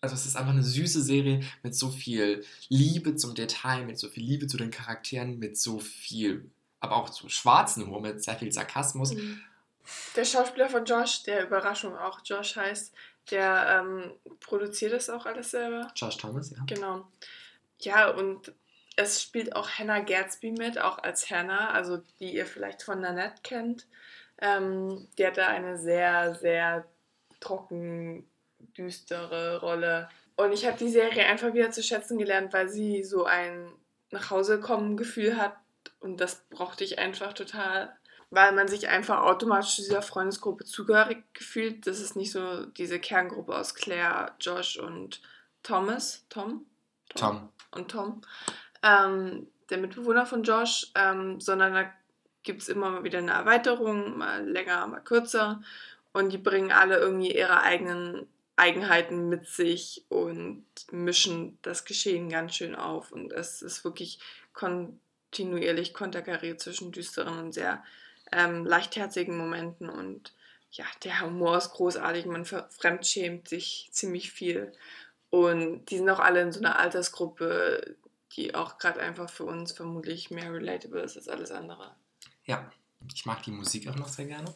Also 0.00 0.14
es 0.14 0.26
ist 0.26 0.36
einfach 0.36 0.52
eine 0.52 0.62
süße 0.62 1.02
Serie 1.02 1.40
mit 1.62 1.74
so 1.74 1.90
viel 1.90 2.44
Liebe 2.68 3.16
zum 3.16 3.34
Detail, 3.34 3.84
mit 3.84 3.98
so 3.98 4.08
viel 4.08 4.22
Liebe 4.22 4.46
zu 4.46 4.58
den 4.58 4.70
Charakteren, 4.70 5.38
mit 5.38 5.56
so 5.56 5.78
viel, 5.78 6.50
aber 6.80 6.96
auch 6.96 7.08
zu 7.08 7.28
schwarzen 7.28 7.86
Humor, 7.86 8.02
mit 8.02 8.22
sehr 8.22 8.36
viel 8.36 8.52
Sarkasmus. 8.52 9.14
Der 10.16 10.24
Schauspieler 10.24 10.68
von 10.68 10.84
Josh, 10.84 11.22
der 11.22 11.46
Überraschung 11.46 11.96
auch 11.96 12.20
Josh 12.24 12.56
heißt, 12.56 12.92
der 13.30 13.82
ähm, 13.82 14.12
produziert 14.40 14.92
das 14.92 15.08
auch 15.08 15.24
alles 15.24 15.50
selber. 15.50 15.90
Josh 15.96 16.18
Thomas, 16.18 16.50
ja. 16.50 16.62
Genau. 16.66 17.08
Ja, 17.80 18.10
und 18.10 18.52
es 18.96 19.22
spielt 19.22 19.56
auch 19.56 19.68
Hannah 19.70 20.00
Gadsby 20.00 20.52
mit, 20.52 20.78
auch 20.78 20.98
als 20.98 21.30
Hannah, 21.30 21.70
also 21.70 22.02
die 22.20 22.34
ihr 22.34 22.46
vielleicht 22.46 22.82
von 22.82 23.00
Nanette 23.00 23.40
kennt. 23.42 23.86
Ähm, 24.38 25.08
die 25.18 25.26
hat 25.26 25.36
da 25.36 25.48
eine 25.48 25.78
sehr, 25.78 26.34
sehr 26.34 26.86
trocken, 27.40 28.28
düstere 28.76 29.60
Rolle. 29.60 30.08
Und 30.36 30.52
ich 30.52 30.66
habe 30.66 30.78
die 30.78 30.88
Serie 30.88 31.26
einfach 31.26 31.54
wieder 31.54 31.70
zu 31.70 31.82
schätzen 31.82 32.18
gelernt, 32.18 32.52
weil 32.52 32.68
sie 32.68 33.04
so 33.04 33.24
ein 33.24 33.70
Nachhausekommen-Gefühl 34.10 35.36
hat. 35.36 35.56
Und 36.00 36.20
das 36.20 36.44
brauchte 36.50 36.84
ich 36.84 36.98
einfach 36.98 37.32
total. 37.32 37.96
Weil 38.30 38.52
man 38.52 38.66
sich 38.66 38.88
einfach 38.88 39.22
automatisch 39.22 39.76
zu 39.76 39.82
dieser 39.82 40.02
Freundesgruppe 40.02 40.64
zugehörig 40.64 41.22
gefühlt. 41.34 41.86
Das 41.86 42.00
ist 42.00 42.16
nicht 42.16 42.32
so 42.32 42.66
diese 42.66 42.98
Kerngruppe 42.98 43.56
aus 43.56 43.74
Claire, 43.74 44.32
Josh 44.40 44.76
und 44.76 45.22
Thomas. 45.62 46.26
Tom? 46.28 46.66
Tom. 47.14 47.48
und 47.72 47.90
Tom, 47.90 48.22
ähm, 48.82 49.46
der 49.70 49.78
Mitbewohner 49.78 50.26
von 50.26 50.42
Josh, 50.42 50.90
ähm, 50.94 51.40
sondern 51.40 51.74
da 51.74 51.92
gibt 52.44 52.62
es 52.62 52.68
immer 52.68 52.90
mal 52.90 53.04
wieder 53.04 53.18
eine 53.18 53.32
Erweiterung, 53.32 54.16
mal 54.16 54.48
länger, 54.48 54.86
mal 54.86 55.00
kürzer. 55.00 55.62
Und 56.12 56.32
die 56.32 56.38
bringen 56.38 56.70
alle 56.70 56.98
irgendwie 56.98 57.36
ihre 57.36 57.62
eigenen 57.62 58.28
Eigenheiten 58.56 59.28
mit 59.28 59.46
sich 59.48 60.04
und 60.08 60.64
mischen 60.92 61.58
das 61.62 61.84
Geschehen 61.84 62.28
ganz 62.28 62.54
schön 62.54 62.76
auf. 62.76 63.10
Und 63.10 63.32
es 63.32 63.62
ist 63.62 63.84
wirklich 63.84 64.20
kontinuierlich 64.52 65.92
konterkariert 65.92 66.60
zwischen 66.60 66.92
düsteren 66.92 67.38
und 67.38 67.52
sehr 67.52 67.82
ähm, 68.30 68.64
leichtherzigen 68.64 69.36
Momenten. 69.36 69.90
Und 69.90 70.32
ja, 70.70 70.84
der 71.02 71.22
Humor 71.22 71.58
ist 71.58 71.72
großartig, 71.72 72.26
man 72.26 72.44
fremdschämt 72.44 73.48
sich 73.48 73.88
ziemlich 73.90 74.30
viel. 74.30 74.72
Und 75.30 75.86
die 75.86 75.96
sind 75.96 76.08
auch 76.10 76.20
alle 76.20 76.42
in 76.42 76.52
so 76.52 76.60
einer 76.60 76.78
Altersgruppe, 76.78 77.96
die 78.32 78.54
auch 78.54 78.78
gerade 78.78 79.00
einfach 79.00 79.28
für 79.28 79.44
uns 79.44 79.72
vermutlich 79.72 80.30
mehr 80.30 80.52
relatable 80.52 81.00
ist 81.00 81.16
als 81.16 81.28
alles 81.28 81.50
andere. 81.50 81.96
Ja, 82.46 82.70
ich 83.12 83.26
mag 83.26 83.42
die 83.42 83.50
Musik 83.50 83.88
auch 83.88 83.96
noch 83.96 84.08
sehr 84.08 84.26
gerne. 84.26 84.52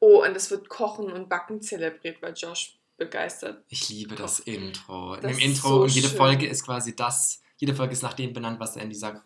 Oh, 0.00 0.24
und 0.24 0.36
es 0.36 0.50
wird 0.50 0.68
Kochen 0.68 1.10
und 1.10 1.28
Backen 1.28 1.60
zelebriert, 1.62 2.20
weil 2.22 2.34
Josh 2.34 2.78
begeistert. 2.96 3.64
Ich 3.68 3.88
liebe 3.88 4.14
das 4.14 4.40
Intro. 4.40 5.16
Das 5.16 5.32
Im 5.32 5.38
Intro 5.38 5.68
so 5.68 5.82
und 5.82 5.90
jede 5.90 6.08
schön. 6.08 6.16
Folge 6.16 6.46
ist 6.46 6.64
quasi 6.64 6.94
das, 6.94 7.42
jede 7.56 7.74
Folge 7.74 7.92
ist 7.92 8.02
nach 8.02 8.14
dem 8.14 8.32
benannt, 8.32 8.60
was 8.60 8.76
er 8.76 8.82
in 8.82 8.90
dieser 8.90 9.24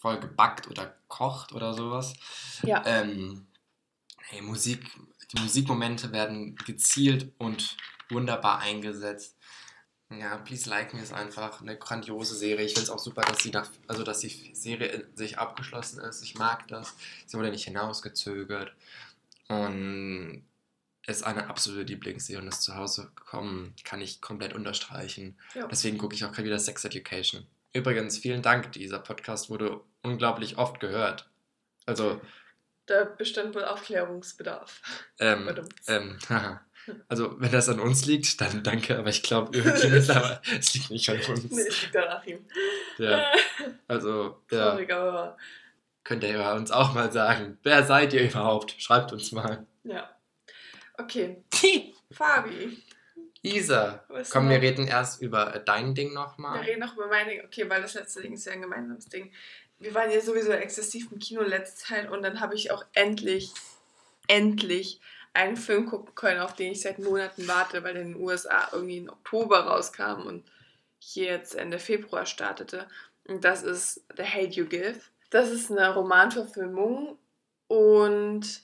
voll 0.00 0.18
gebackt 0.18 0.68
oder 0.68 0.94
kocht 1.08 1.52
oder 1.52 1.74
sowas. 1.74 2.14
Ja. 2.62 2.82
Ähm, 2.86 3.46
hey, 4.18 4.40
Musik, 4.42 4.84
die 5.32 5.40
Musikmomente 5.40 6.10
werden 6.12 6.56
gezielt 6.56 7.32
und 7.38 7.76
wunderbar 8.08 8.60
eingesetzt. 8.60 9.36
Ja, 10.10 10.36
Please 10.38 10.68
Like 10.68 10.92
Me 10.92 11.00
ist 11.00 11.12
einfach 11.12 11.60
eine 11.60 11.76
grandiose 11.76 12.34
Serie. 12.34 12.64
Ich 12.66 12.72
finde 12.72 12.84
es 12.84 12.90
auch 12.90 12.98
super, 12.98 13.22
dass 13.22 13.38
sie 13.42 13.50
nach, 13.50 13.68
also 13.86 14.02
dass 14.02 14.18
die 14.20 14.50
Serie 14.54 15.06
sich 15.14 15.38
abgeschlossen 15.38 16.00
ist. 16.00 16.22
Ich 16.22 16.34
mag 16.34 16.66
das. 16.68 16.94
Sie 17.26 17.36
wurde 17.38 17.50
nicht 17.50 17.64
hinausgezögert. 17.64 18.72
Und 19.48 20.44
ist 21.06 21.22
eine 21.24 21.48
absolute 21.48 21.82
Lieblingsserie 21.84 22.40
und 22.40 22.48
ist 22.48 22.62
zu 22.62 22.76
Hause 22.76 23.10
gekommen, 23.14 23.74
kann 23.84 24.00
ich 24.00 24.20
komplett 24.20 24.52
unterstreichen. 24.52 25.38
Ja. 25.54 25.66
Deswegen 25.66 25.98
gucke 25.98 26.14
ich 26.14 26.24
auch 26.24 26.32
gerade 26.32 26.44
wieder 26.44 26.58
Sex 26.58 26.84
Education. 26.84 27.46
Übrigens, 27.72 28.18
vielen 28.18 28.42
Dank. 28.42 28.72
Dieser 28.72 28.98
Podcast 28.98 29.48
wurde 29.48 29.80
unglaublich 30.02 30.58
oft 30.58 30.80
gehört. 30.80 31.28
Also, 31.86 32.20
Da 32.86 33.04
bestand 33.04 33.54
wohl 33.54 33.64
Aufklärungsbedarf. 33.64 34.82
ähm, 35.20 35.68
ähm, 35.86 36.18
haha. 36.28 36.60
Also 37.08 37.40
wenn 37.40 37.52
das 37.52 37.68
an 37.68 37.80
uns 37.80 38.06
liegt, 38.06 38.40
dann 38.40 38.62
danke, 38.62 38.98
aber 38.98 39.08
ich 39.10 39.22
glaube 39.22 39.56
irgendwie 39.56 39.88
mittlerweile, 39.90 40.40
es 40.58 40.74
liegt 40.74 40.90
nicht 40.90 41.08
an 41.10 41.18
uns. 41.28 41.50
Nee, 41.50 41.62
es 41.62 41.82
liegt 41.82 41.96
an 41.96 42.08
Achim. 42.08 42.44
Ja, 42.98 43.32
also, 43.88 44.40
ja, 44.50 44.70
Traurig, 44.70 44.92
aber 44.92 45.12
wahr. 45.12 45.36
könnt 46.04 46.24
ihr 46.24 46.52
uns 46.54 46.70
auch 46.70 46.94
mal 46.94 47.12
sagen, 47.12 47.58
wer 47.62 47.84
seid 47.84 48.12
ihr 48.12 48.22
überhaupt? 48.28 48.74
Schreibt 48.78 49.12
uns 49.12 49.32
mal. 49.32 49.66
Ja. 49.84 50.10
Okay. 50.98 51.42
Fabi. 52.12 52.82
Isa, 53.42 54.04
Was 54.08 54.28
komm, 54.30 54.48
wir 54.50 54.56
noch? 54.56 54.62
reden 54.62 54.86
erst 54.86 55.22
über 55.22 55.62
dein 55.64 55.94
Ding 55.94 56.08
Wir 56.10 56.14
nochmal. 56.14 56.60
reden 56.60 56.80
noch 56.80 56.94
über 56.94 57.06
meine, 57.06 57.42
okay, 57.44 57.68
weil 57.70 57.80
das 57.80 57.94
letzte 57.94 58.20
Ding 58.20 58.34
ist 58.34 58.44
ja 58.44 58.52
ein 58.52 58.60
gemeinsames 58.60 59.06
Ding. 59.06 59.32
Wir 59.78 59.94
waren 59.94 60.10
ja 60.10 60.20
sowieso 60.20 60.50
exzessiv 60.52 61.10
im 61.10 61.18
Kino 61.18 61.40
letzte 61.40 61.86
Zeit 61.86 62.10
und 62.10 62.20
dann 62.22 62.40
habe 62.40 62.54
ich 62.54 62.70
auch 62.70 62.84
endlich, 62.92 63.50
endlich 64.26 65.00
einen 65.32 65.56
Film 65.56 65.86
gucken 65.86 66.14
können, 66.14 66.40
auf 66.40 66.54
den 66.54 66.72
ich 66.72 66.82
seit 66.82 66.98
Monaten 66.98 67.46
warte, 67.46 67.82
weil 67.84 67.94
der 67.94 68.02
in 68.02 68.12
den 68.14 68.22
USA 68.22 68.68
irgendwie 68.72 68.98
im 68.98 69.08
Oktober 69.08 69.60
rauskam 69.60 70.26
und 70.26 70.44
hier 70.98 71.26
jetzt 71.26 71.54
Ende 71.54 71.78
Februar 71.78 72.26
startete. 72.26 72.88
Und 73.26 73.44
das 73.44 73.62
ist 73.62 74.04
The 74.16 74.24
Hate 74.24 74.54
You 74.54 74.66
Give. 74.66 75.00
Das 75.30 75.50
ist 75.50 75.70
eine 75.70 75.94
Romanverfilmung 75.94 77.16
und 77.68 78.62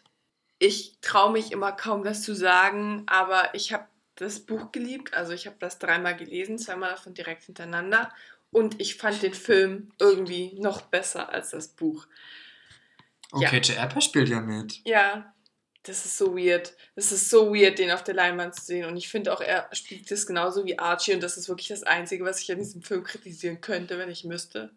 ich 0.58 0.99
traue 1.00 1.32
mich 1.32 1.52
immer 1.52 1.73
kaum 1.73 2.02
das 2.02 2.23
zu 2.23 2.35
sagen, 2.35 3.04
aber 3.06 3.54
ich 3.54 3.73
habe 3.73 3.87
das 4.16 4.40
Buch 4.40 4.73
geliebt. 4.73 5.14
Also 5.14 5.32
ich 5.32 5.46
habe 5.46 5.56
das 5.58 5.78
dreimal 5.78 6.16
gelesen, 6.16 6.58
zweimal 6.58 6.90
davon 6.90 7.14
direkt 7.14 7.44
hintereinander. 7.44 8.12
Und 8.50 8.80
ich 8.80 8.96
fand 8.96 9.23
den 9.23 9.35
Film 9.35 9.92
irgendwie 9.99 10.58
noch 10.58 10.82
besser 10.82 11.28
als 11.28 11.50
das 11.50 11.68
Buch. 11.68 12.06
Ja. 13.35 13.49
Okay, 13.49 13.61
J. 13.61 13.78
Apple 13.78 14.00
spielt 14.00 14.28
ja 14.28 14.40
mit. 14.40 14.80
Ja, 14.85 15.35
das 15.86 16.04
ist 16.04 16.18
so 16.18 16.36
weird. 16.36 16.74
Das 16.94 17.12
ist 17.12 17.30
so 17.30 17.54
weird, 17.54 17.78
den 17.78 17.90
auf 17.90 18.02
der 18.02 18.14
Leinwand 18.14 18.54
zu 18.54 18.64
sehen. 18.64 18.86
Und 18.86 18.96
ich 18.96 19.08
finde 19.08 19.32
auch, 19.32 19.40
er 19.40 19.68
spielt 19.72 20.10
das 20.10 20.26
genauso 20.26 20.64
wie 20.64 20.78
Archie. 20.78 21.14
Und 21.14 21.22
das 21.22 21.36
ist 21.36 21.48
wirklich 21.48 21.68
das 21.68 21.82
Einzige, 21.82 22.24
was 22.24 22.40
ich 22.40 22.50
an 22.50 22.58
diesem 22.58 22.82
Film 22.82 23.04
kritisieren 23.04 23.60
könnte, 23.60 23.98
wenn 23.98 24.10
ich 24.10 24.24
müsste. 24.24 24.70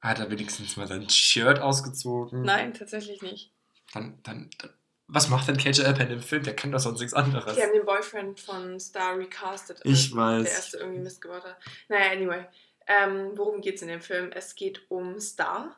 Hat 0.00 0.18
er 0.18 0.30
wenigstens 0.30 0.76
mal 0.76 0.88
sein 0.88 1.08
Shirt 1.08 1.60
ausgezogen? 1.60 2.42
Nein, 2.42 2.74
tatsächlich 2.74 3.22
nicht. 3.22 3.52
Dann, 3.92 4.18
dann, 4.22 4.50
dann 4.58 4.70
was 5.06 5.28
macht 5.28 5.48
denn 5.48 5.58
Apple 5.58 6.02
in 6.04 6.08
dem 6.08 6.22
Film? 6.22 6.42
Der 6.42 6.56
kann 6.56 6.72
doch 6.72 6.80
sonst 6.80 7.00
nichts 7.00 7.12
anderes. 7.12 7.54
Die 7.54 7.62
haben 7.62 7.72
den 7.72 7.84
Boyfriend 7.84 8.40
von 8.40 8.80
Star 8.80 9.18
recastet. 9.18 9.80
Ich 9.84 10.14
weiß. 10.14 10.44
Der 10.44 10.52
erste 10.52 10.78
irgendwie 10.78 11.00
Mist 11.00 11.20
gebaut 11.20 11.44
hat. 11.44 11.58
Naja, 11.88 12.12
anyway. 12.12 12.46
Ähm, 12.86 13.32
worum 13.34 13.60
geht 13.60 13.76
es 13.76 13.82
in 13.82 13.88
dem 13.88 14.00
Film? 14.00 14.32
Es 14.32 14.54
geht 14.54 14.90
um 14.90 15.20
Star, 15.20 15.76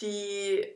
die 0.00 0.66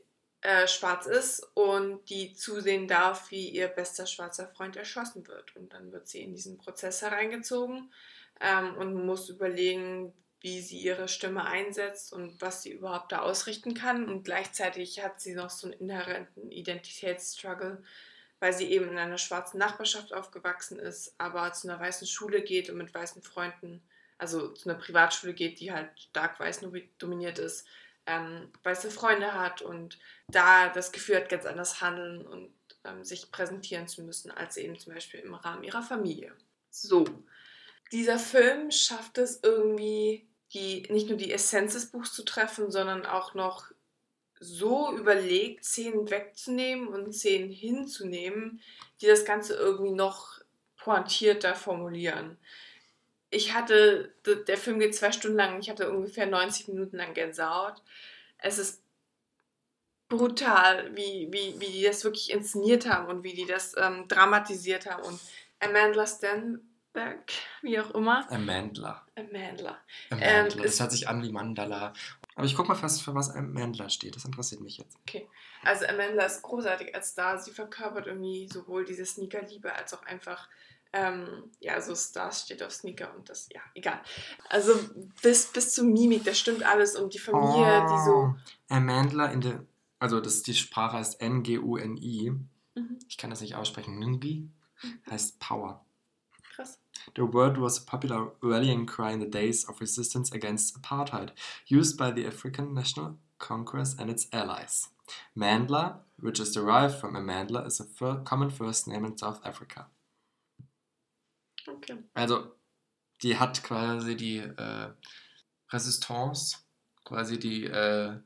äh, 0.41 0.69
schwarz 0.69 1.07
ist 1.07 1.43
und 1.55 2.09
die 2.11 2.33
zusehen 2.35 2.87
darf, 2.87 3.31
wie 3.31 3.49
ihr 3.49 3.67
bester 3.67 4.07
schwarzer 4.07 4.47
Freund 4.47 4.77
erschossen 4.77 5.27
wird. 5.27 5.57
Und 5.57 5.73
dann 5.73 5.91
wird 5.91 6.07
sie 6.07 6.23
in 6.23 6.33
diesen 6.33 6.59
Prozess 6.59 7.03
hereingezogen 7.03 7.93
ähm, 8.41 8.77
und 8.77 9.05
muss 9.05 9.29
überlegen, 9.29 10.13
wie 10.41 10.61
sie 10.61 10.79
ihre 10.79 11.09
Stimme 11.09 11.45
einsetzt 11.45 12.13
und 12.13 12.41
was 12.41 12.63
sie 12.63 12.71
überhaupt 12.71 13.11
da 13.11 13.21
ausrichten 13.21 13.75
kann. 13.75 14.09
Und 14.09 14.23
gleichzeitig 14.23 15.03
hat 15.03 15.21
sie 15.21 15.35
noch 15.35 15.51
so 15.51 15.67
einen 15.67 15.81
inhärenten 15.81 16.53
Identitätsstruggle, 16.53 17.83
weil 18.39 18.53
sie 18.53 18.71
eben 18.71 18.89
in 18.89 18.99
einer 18.99 19.19
schwarzen 19.19 19.59
Nachbarschaft 19.59 20.15
aufgewachsen 20.15 20.79
ist, 20.79 21.15
aber 21.19 21.53
zu 21.53 21.69
einer 21.69 21.81
weißen 21.81 22.07
Schule 22.07 22.43
geht 22.43 22.71
und 22.71 22.79
mit 22.79 22.95
weißen 22.95 23.23
Freunden, 23.23 23.83
also 24.17 24.53
zu 24.53 24.71
einer 24.71 24.79
Privatschule 24.79 25.35
geht, 25.35 25.59
die 25.59 25.73
halt 25.73 25.91
stark 25.99 26.39
weiß 26.39 26.61
dominiert 26.99 27.41
ist, 27.41 27.67
ähm, 28.09 28.51
weiße 28.63 28.91
Freunde 28.91 29.35
hat 29.35 29.63
und 29.63 29.99
da 30.29 30.69
das 30.71 30.93
Gefühl 30.93 31.17
hat, 31.17 31.29
ganz 31.29 31.47
anders 31.47 31.81
handeln 31.81 32.27
und 32.27 32.53
ähm, 32.85 33.05
sich 33.05 33.31
präsentieren 33.31 33.87
zu 33.87 34.03
müssen, 34.03 34.31
als 34.31 34.57
eben 34.57 34.79
zum 34.79 34.95
Beispiel 34.95 35.21
im 35.21 35.35
Rahmen 35.35 35.65
ihrer 35.65 35.83
Familie. 35.83 36.33
So, 36.71 37.05
dieser 37.93 38.19
Film 38.19 38.71
schafft 38.71 39.19
es 39.19 39.41
irgendwie, 39.43 40.27
die, 40.53 40.83
nicht 40.91 41.09
nur 41.09 41.19
die 41.19 41.33
Essenz 41.33 41.75
des 41.75 41.91
Buchs 41.91 42.13
zu 42.13 42.25
treffen, 42.25 42.71
sondern 42.71 43.07
auch 43.07 43.35
noch 43.35 43.71
so 44.41 44.97
überlegt, 44.97 45.65
Szenen 45.65 46.11
wegzunehmen 46.11 46.89
und 46.89 47.13
Szenen 47.13 47.51
hinzunehmen, 47.51 48.61
die 49.01 49.07
das 49.07 49.25
Ganze 49.25 49.55
irgendwie 49.55 49.93
noch 49.93 50.41
pointierter 50.77 51.55
formulieren. 51.55 52.39
Ich 53.31 53.55
hatte, 53.55 54.15
der 54.27 54.57
Film 54.57 54.79
geht 54.79 54.95
zwei 54.95 55.13
Stunden 55.13 55.37
lang, 55.37 55.61
ich 55.61 55.69
hatte 55.69 55.91
ungefähr 55.91 56.27
90 56.27 56.69
Minuten 56.69 56.97
lang 56.97 57.13
Gänsehaut. 57.15 57.83
Es 58.39 58.59
ist 58.59 58.83
brutal, 60.09 60.95
wie, 60.97 61.29
wie, 61.31 61.55
wie 61.61 61.71
die 61.73 61.83
das 61.83 62.05
wirklich 62.05 62.31
inszeniert 62.31 62.89
haben 62.89 63.09
und 63.09 63.23
wie 63.25 63.35
die 63.35 63.47
das 63.47 63.75
ähm, 63.77 64.09
dramatisiert 64.09 64.87
haben. 64.87 65.03
Und 65.03 65.21
Amanda 65.61 66.07
Stenberg, 66.07 67.31
wie 67.63 67.79
auch 67.79 67.91
immer. 67.91 68.31
Amandla. 68.33 69.07
Amandla. 69.17 69.79
Amandla. 70.11 70.27
Ähm, 70.27 70.49
das 70.57 70.65
es- 70.75 70.81
hört 70.81 70.93
sich 70.93 71.09
an 71.09 71.23
wie 71.23 71.31
Mandala. 71.33 71.93
Aber 72.35 72.47
ich 72.47 72.55
guck 72.55 72.69
mal 72.69 72.77
fast, 72.77 73.03
für 73.03 73.15
was 73.15 73.31
Amandla 73.31 73.91
steht. 73.91 74.15
Das 74.17 74.25
interessiert 74.25 74.61
mich 74.61 74.79
jetzt. 74.79 74.97
Also 75.65 75.87
Amanda 75.87 76.25
ist 76.25 76.41
großartig 76.43 76.95
als 76.95 77.11
Star. 77.11 77.39
Sie 77.39 77.51
verkörpert 77.51 78.07
irgendwie 78.07 78.49
sowohl 78.49 78.85
diese 78.85 79.05
Sneaker-Liebe 79.05 79.73
als 79.75 79.93
auch 79.93 80.05
einfach, 80.07 80.49
ähm, 80.93 81.51
ja, 81.61 81.81
so 81.81 81.95
Stars 81.95 82.43
steht 82.45 82.63
auf 82.63 82.73
Sneaker 82.73 83.15
und 83.17 83.29
das, 83.29 83.49
ja, 83.53 83.61
egal. 83.75 84.01
Also 84.49 84.73
bis, 85.23 85.47
bis 85.47 85.75
zur 85.75 85.85
Mimik, 85.85 86.25
da 86.25 86.33
stimmt 86.35 86.63
alles 86.65 86.97
und 86.97 87.13
die 87.15 87.19
Familie, 87.19 87.83
die 87.91 88.05
so... 88.05 88.13
Oh. 88.13 88.35
Amandla 88.69 89.27
in 89.27 89.41
der. 89.41 89.65
Also 90.01 90.21
das, 90.21 90.43
die 90.43 90.55
Sprache 90.55 90.97
heißt 90.97 91.21
N-G-U-N-I. 91.21 92.31
Mhm, 92.77 92.99
Ich 93.09 93.17
kann 93.19 93.31
das 93.31 93.41
nicht 93.41 93.57
aussprechen. 93.57 93.99
Nungi 93.99 94.49
heißt 95.11 95.41
Power. 95.41 95.85
krass. 96.55 96.79
The 97.17 97.23
word 97.23 97.61
was 97.61 97.79
a 97.79 97.85
popular 97.91 98.33
rallying 98.43 98.87
cry 98.87 99.13
in 99.13 99.21
the 99.21 99.29
days 99.31 99.69
of 99.69 99.81
resistance 99.81 100.33
against 100.33 100.77
apartheid, 100.77 101.33
used 101.67 101.97
by 101.97 102.13
the 102.15 102.27
African 102.27 102.75
National 102.75 103.17
Congress 103.39 103.97
and 103.99 104.09
its 104.11 104.29
allies. 104.33 104.91
Mandla, 105.37 106.01
which 106.21 106.39
is 106.41 106.53
derived 106.53 106.95
from 106.97 107.15
Amandla, 107.15 107.67
is 107.67 107.81
a 107.81 107.85
fir- 107.85 108.21
common 108.25 108.51
first 108.51 108.87
name 108.87 109.05
in 109.05 109.17
South 109.17 109.41
Africa. 109.45 109.87
Okay. 111.79 111.99
Also, 112.15 112.55
die 113.23 113.39
hat 113.39 113.63
quasi 113.63 114.17
die 114.17 114.39
äh, 114.39 114.93
Resistance, 115.71 116.59
quasi 117.05 117.39
die, 117.39 117.65
äh, 117.65 118.19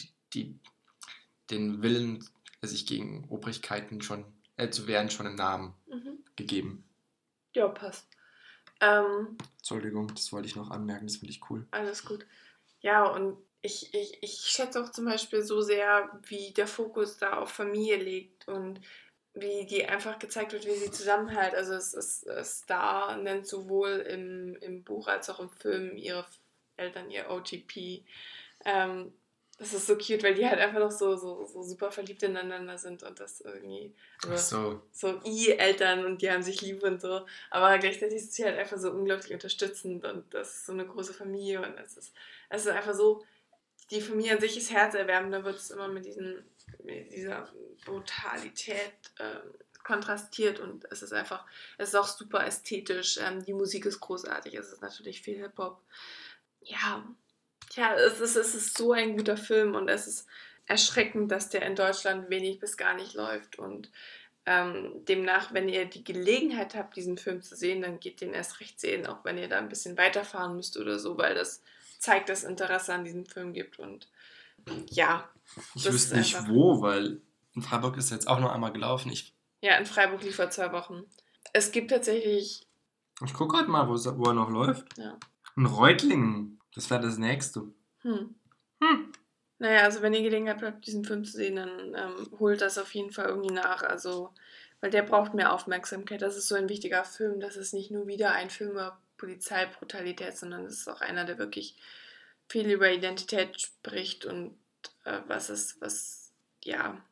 die, 0.00 0.14
die, 0.32 0.60
den 1.50 1.82
Willen, 1.82 2.24
sich 2.62 2.86
gegen 2.86 3.28
Obrigkeiten 3.28 4.00
schon 4.00 4.24
äh, 4.56 4.70
zu 4.70 4.86
wehren, 4.86 5.10
schon 5.10 5.26
im 5.26 5.34
Namen 5.34 5.74
Mhm. 5.86 6.24
gegeben. 6.34 6.88
Ja, 7.54 7.68
passt. 7.68 8.08
Ähm, 8.80 9.36
Entschuldigung, 9.58 10.08
das 10.08 10.32
wollte 10.32 10.48
ich 10.48 10.56
noch 10.56 10.70
anmerken, 10.70 11.06
das 11.06 11.16
finde 11.16 11.32
ich 11.32 11.42
cool. 11.50 11.66
Alles 11.72 12.04
gut. 12.04 12.26
Ja, 12.80 13.04
und 13.04 13.36
ich, 13.62 13.94
ich, 13.94 14.22
ich 14.22 14.32
schätze 14.46 14.82
auch 14.82 14.90
zum 14.90 15.04
Beispiel 15.04 15.42
so 15.42 15.60
sehr, 15.60 16.18
wie 16.26 16.52
der 16.52 16.66
Fokus 16.66 17.18
da 17.18 17.38
auf 17.38 17.50
Familie 17.50 17.96
liegt 17.96 18.48
und 18.48 18.80
wie 19.34 19.66
die 19.66 19.84
einfach 19.84 20.18
gezeigt 20.18 20.52
wird, 20.52 20.66
wie 20.66 20.76
sie 20.76 20.90
zusammenhält. 20.90 21.54
Also 21.54 21.74
es 21.74 21.92
ist 21.92 22.26
Star 22.44 23.16
nennt 23.16 23.46
sowohl 23.46 23.90
im, 24.08 24.56
im 24.60 24.84
Buch 24.84 25.08
als 25.08 25.28
auch 25.28 25.40
im 25.40 25.50
Film 25.50 25.96
ihre 25.96 26.24
Eltern 26.76 27.10
ihr 27.10 27.30
OTP. 27.30 28.04
Ähm, 28.64 29.12
das 29.58 29.72
ist 29.72 29.86
so 29.86 29.96
cute, 29.96 30.22
weil 30.24 30.34
die 30.34 30.46
halt 30.46 30.58
einfach 30.58 30.80
noch 30.80 30.90
so, 30.90 31.16
so, 31.16 31.44
so 31.46 31.62
super 31.62 31.92
verliebt 31.92 32.22
ineinander 32.24 32.76
sind 32.76 33.04
und 33.04 33.20
das 33.20 33.40
irgendwie. 33.40 33.94
Ach 34.28 34.36
so, 34.36 34.82
so 34.90 35.20
I-Eltern 35.24 36.04
und 36.04 36.22
die 36.22 36.30
haben 36.30 36.42
sich 36.42 36.60
lieb 36.60 36.82
und 36.82 37.00
so. 37.00 37.24
Aber 37.50 37.78
gleichzeitig 37.78 38.16
ist 38.16 38.34
sie 38.34 38.44
halt 38.44 38.58
einfach 38.58 38.78
so 38.78 38.90
unglaublich 38.90 39.32
unterstützend 39.32 40.04
und 40.04 40.32
das 40.34 40.56
ist 40.56 40.66
so 40.66 40.72
eine 40.72 40.86
große 40.86 41.14
Familie 41.14 41.62
und 41.62 41.78
es 41.78 41.96
ist, 41.96 42.14
es 42.48 42.66
ist 42.66 42.72
einfach 42.72 42.94
so, 42.94 43.24
die 43.90 44.00
Familie 44.00 44.32
an 44.32 44.40
sich 44.40 44.56
ist 44.56 44.72
herzerwärmend, 44.72 45.32
da 45.32 45.44
wird 45.44 45.56
es 45.56 45.70
immer 45.70 45.88
mit, 45.88 46.04
diesen, 46.04 46.44
mit 46.84 47.12
dieser 47.12 47.48
Brutalität 47.84 48.92
ähm, 49.18 49.54
kontrastiert 49.82 50.60
und 50.60 50.86
es 50.90 51.02
ist 51.02 51.12
einfach, 51.12 51.44
es 51.78 51.88
ist 51.88 51.94
auch 51.94 52.08
super 52.08 52.46
ästhetisch, 52.46 53.18
ähm, 53.18 53.44
die 53.44 53.52
Musik 53.52 53.84
ist 53.86 54.00
großartig, 54.00 54.54
es 54.54 54.72
ist 54.72 54.82
natürlich 54.82 55.22
viel 55.22 55.38
Hip-Hop. 55.38 55.80
Ja, 56.62 57.04
Ja, 57.74 57.94
es 57.94 58.20
ist, 58.20 58.36
es 58.36 58.54
ist 58.54 58.78
so 58.78 58.92
ein 58.92 59.16
guter 59.16 59.36
Film 59.36 59.74
und 59.74 59.88
es 59.88 60.06
ist 60.06 60.26
erschreckend, 60.66 61.30
dass 61.30 61.48
der 61.50 61.62
in 61.62 61.76
Deutschland 61.76 62.30
wenig 62.30 62.58
bis 62.60 62.76
gar 62.76 62.94
nicht 62.94 63.14
läuft. 63.14 63.58
Und 63.58 63.90
ähm, 64.46 65.04
demnach, 65.06 65.52
wenn 65.52 65.68
ihr 65.68 65.86
die 65.86 66.04
Gelegenheit 66.04 66.74
habt, 66.74 66.96
diesen 66.96 67.18
Film 67.18 67.42
zu 67.42 67.56
sehen, 67.56 67.82
dann 67.82 68.00
geht 68.00 68.20
den 68.20 68.34
erst 68.34 68.60
recht 68.60 68.80
sehen, 68.80 69.06
auch 69.06 69.24
wenn 69.24 69.38
ihr 69.38 69.48
da 69.48 69.58
ein 69.58 69.68
bisschen 69.68 69.96
weiterfahren 69.96 70.56
müsst 70.56 70.76
oder 70.76 70.98
so, 70.98 71.18
weil 71.18 71.34
das 71.34 71.62
zeigt, 71.98 72.28
dass 72.28 72.44
Interesse 72.44 72.92
an 72.94 73.04
diesem 73.04 73.26
Film 73.26 73.52
gibt. 73.52 73.78
Und 73.78 74.08
ja. 74.90 75.28
Ich 75.74 75.90
wüsste 75.90 76.16
nicht 76.16 76.48
wo, 76.48 76.80
weil 76.80 77.20
in 77.54 77.62
Freiburg 77.62 77.96
ist 77.96 78.10
jetzt 78.10 78.28
auch 78.28 78.40
nur 78.40 78.52
einmal 78.52 78.72
gelaufen. 78.72 79.12
Ich 79.12 79.34
ja, 79.64 79.78
in 79.78 79.86
Freiburg 79.86 80.22
lief 80.22 80.38
er 80.38 80.50
zwei 80.50 80.72
Wochen. 80.72 81.04
Es 81.54 81.72
gibt 81.72 81.90
tatsächlich. 81.90 82.66
Ich 83.24 83.32
gucke 83.32 83.56
gerade 83.56 83.70
mal, 83.70 83.88
wo, 83.88 83.94
wo 83.94 84.24
er 84.24 84.34
noch 84.34 84.50
läuft. 84.50 84.98
Ja. 84.98 85.16
In 85.56 85.64
Reutlingen. 85.64 86.60
Das 86.74 86.90
wäre 86.90 87.00
das 87.00 87.16
nächste. 87.16 87.62
Hm. 88.02 88.34
Hm. 88.82 89.12
Naja, 89.58 89.80
also 89.84 90.02
wenn 90.02 90.12
ihr 90.12 90.20
Gelegenheit 90.20 90.62
habt, 90.62 90.86
diesen 90.86 91.02
Film 91.02 91.24
zu 91.24 91.32
sehen, 91.32 91.56
dann 91.56 91.94
ähm, 91.94 92.38
holt 92.38 92.60
das 92.60 92.76
auf 92.76 92.94
jeden 92.94 93.10
Fall 93.10 93.24
irgendwie 93.24 93.54
nach. 93.54 93.82
Also, 93.82 94.34
weil 94.82 94.90
der 94.90 95.00
braucht 95.00 95.32
mehr 95.32 95.54
Aufmerksamkeit. 95.54 96.20
Das 96.20 96.36
ist 96.36 96.48
so 96.48 96.56
ein 96.56 96.68
wichtiger 96.68 97.02
Film. 97.02 97.40
Das 97.40 97.56
ist 97.56 97.72
nicht 97.72 97.90
nur 97.90 98.06
wieder 98.06 98.32
ein 98.32 98.50
Film 98.50 98.72
über 98.72 99.00
Polizeibrutalität, 99.16 100.36
sondern 100.36 100.66
es 100.66 100.80
ist 100.80 100.88
auch 100.90 101.00
einer, 101.00 101.24
der 101.24 101.38
wirklich 101.38 101.78
viel 102.54 102.70
über 102.70 102.88
Identität 102.88 103.60
spricht 103.60 104.26
und 104.26 104.56
äh, 105.02 105.18
was 105.26 105.50
ist, 105.50 105.80
was, 105.80 106.32
ja, 106.62 107.04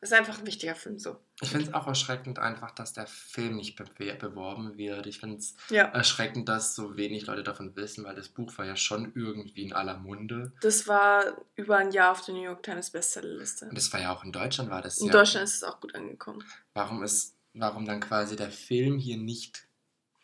ist 0.00 0.12
einfach 0.12 0.40
ein 0.40 0.46
wichtiger 0.48 0.74
Film 0.74 0.98
so. 0.98 1.20
Ich 1.40 1.50
finde 1.50 1.68
es 1.68 1.72
auch 1.72 1.86
erschreckend 1.86 2.40
einfach, 2.40 2.72
dass 2.72 2.92
der 2.92 3.06
Film 3.06 3.54
nicht 3.54 3.76
be 3.76 3.84
beworben 4.14 4.76
wird. 4.76 5.06
Ich 5.06 5.20
finde 5.20 5.36
es 5.36 5.54
ja. 5.70 5.84
erschreckend, 5.84 6.48
dass 6.48 6.74
so 6.74 6.96
wenig 6.96 7.26
Leute 7.26 7.44
davon 7.44 7.76
wissen, 7.76 8.02
weil 8.02 8.16
das 8.16 8.28
Buch 8.28 8.58
war 8.58 8.64
ja 8.64 8.74
schon 8.74 9.12
irgendwie 9.14 9.62
in 9.62 9.72
aller 9.72 9.98
Munde. 9.98 10.52
Das 10.62 10.88
war 10.88 11.46
über 11.54 11.76
ein 11.76 11.92
Jahr 11.92 12.10
auf 12.10 12.24
der 12.24 12.34
New 12.34 12.42
York 12.42 12.64
Times 12.64 12.90
Bestsellerliste. 12.90 13.66
Und 13.66 13.78
das 13.78 13.92
war 13.92 14.00
ja 14.00 14.12
auch 14.12 14.24
in 14.24 14.32
Deutschland, 14.32 14.68
war 14.68 14.82
das 14.82 14.98
in 14.98 15.06
ja. 15.06 15.12
In 15.12 15.16
Deutschland 15.16 15.44
ist 15.44 15.54
es 15.54 15.62
auch 15.62 15.80
gut 15.80 15.94
angekommen. 15.94 16.42
Warum 16.74 17.04
ist, 17.04 17.36
warum 17.52 17.84
dann 17.84 18.00
quasi 18.00 18.34
der 18.34 18.50
Film 18.50 18.98
hier 18.98 19.16
nicht 19.16 19.68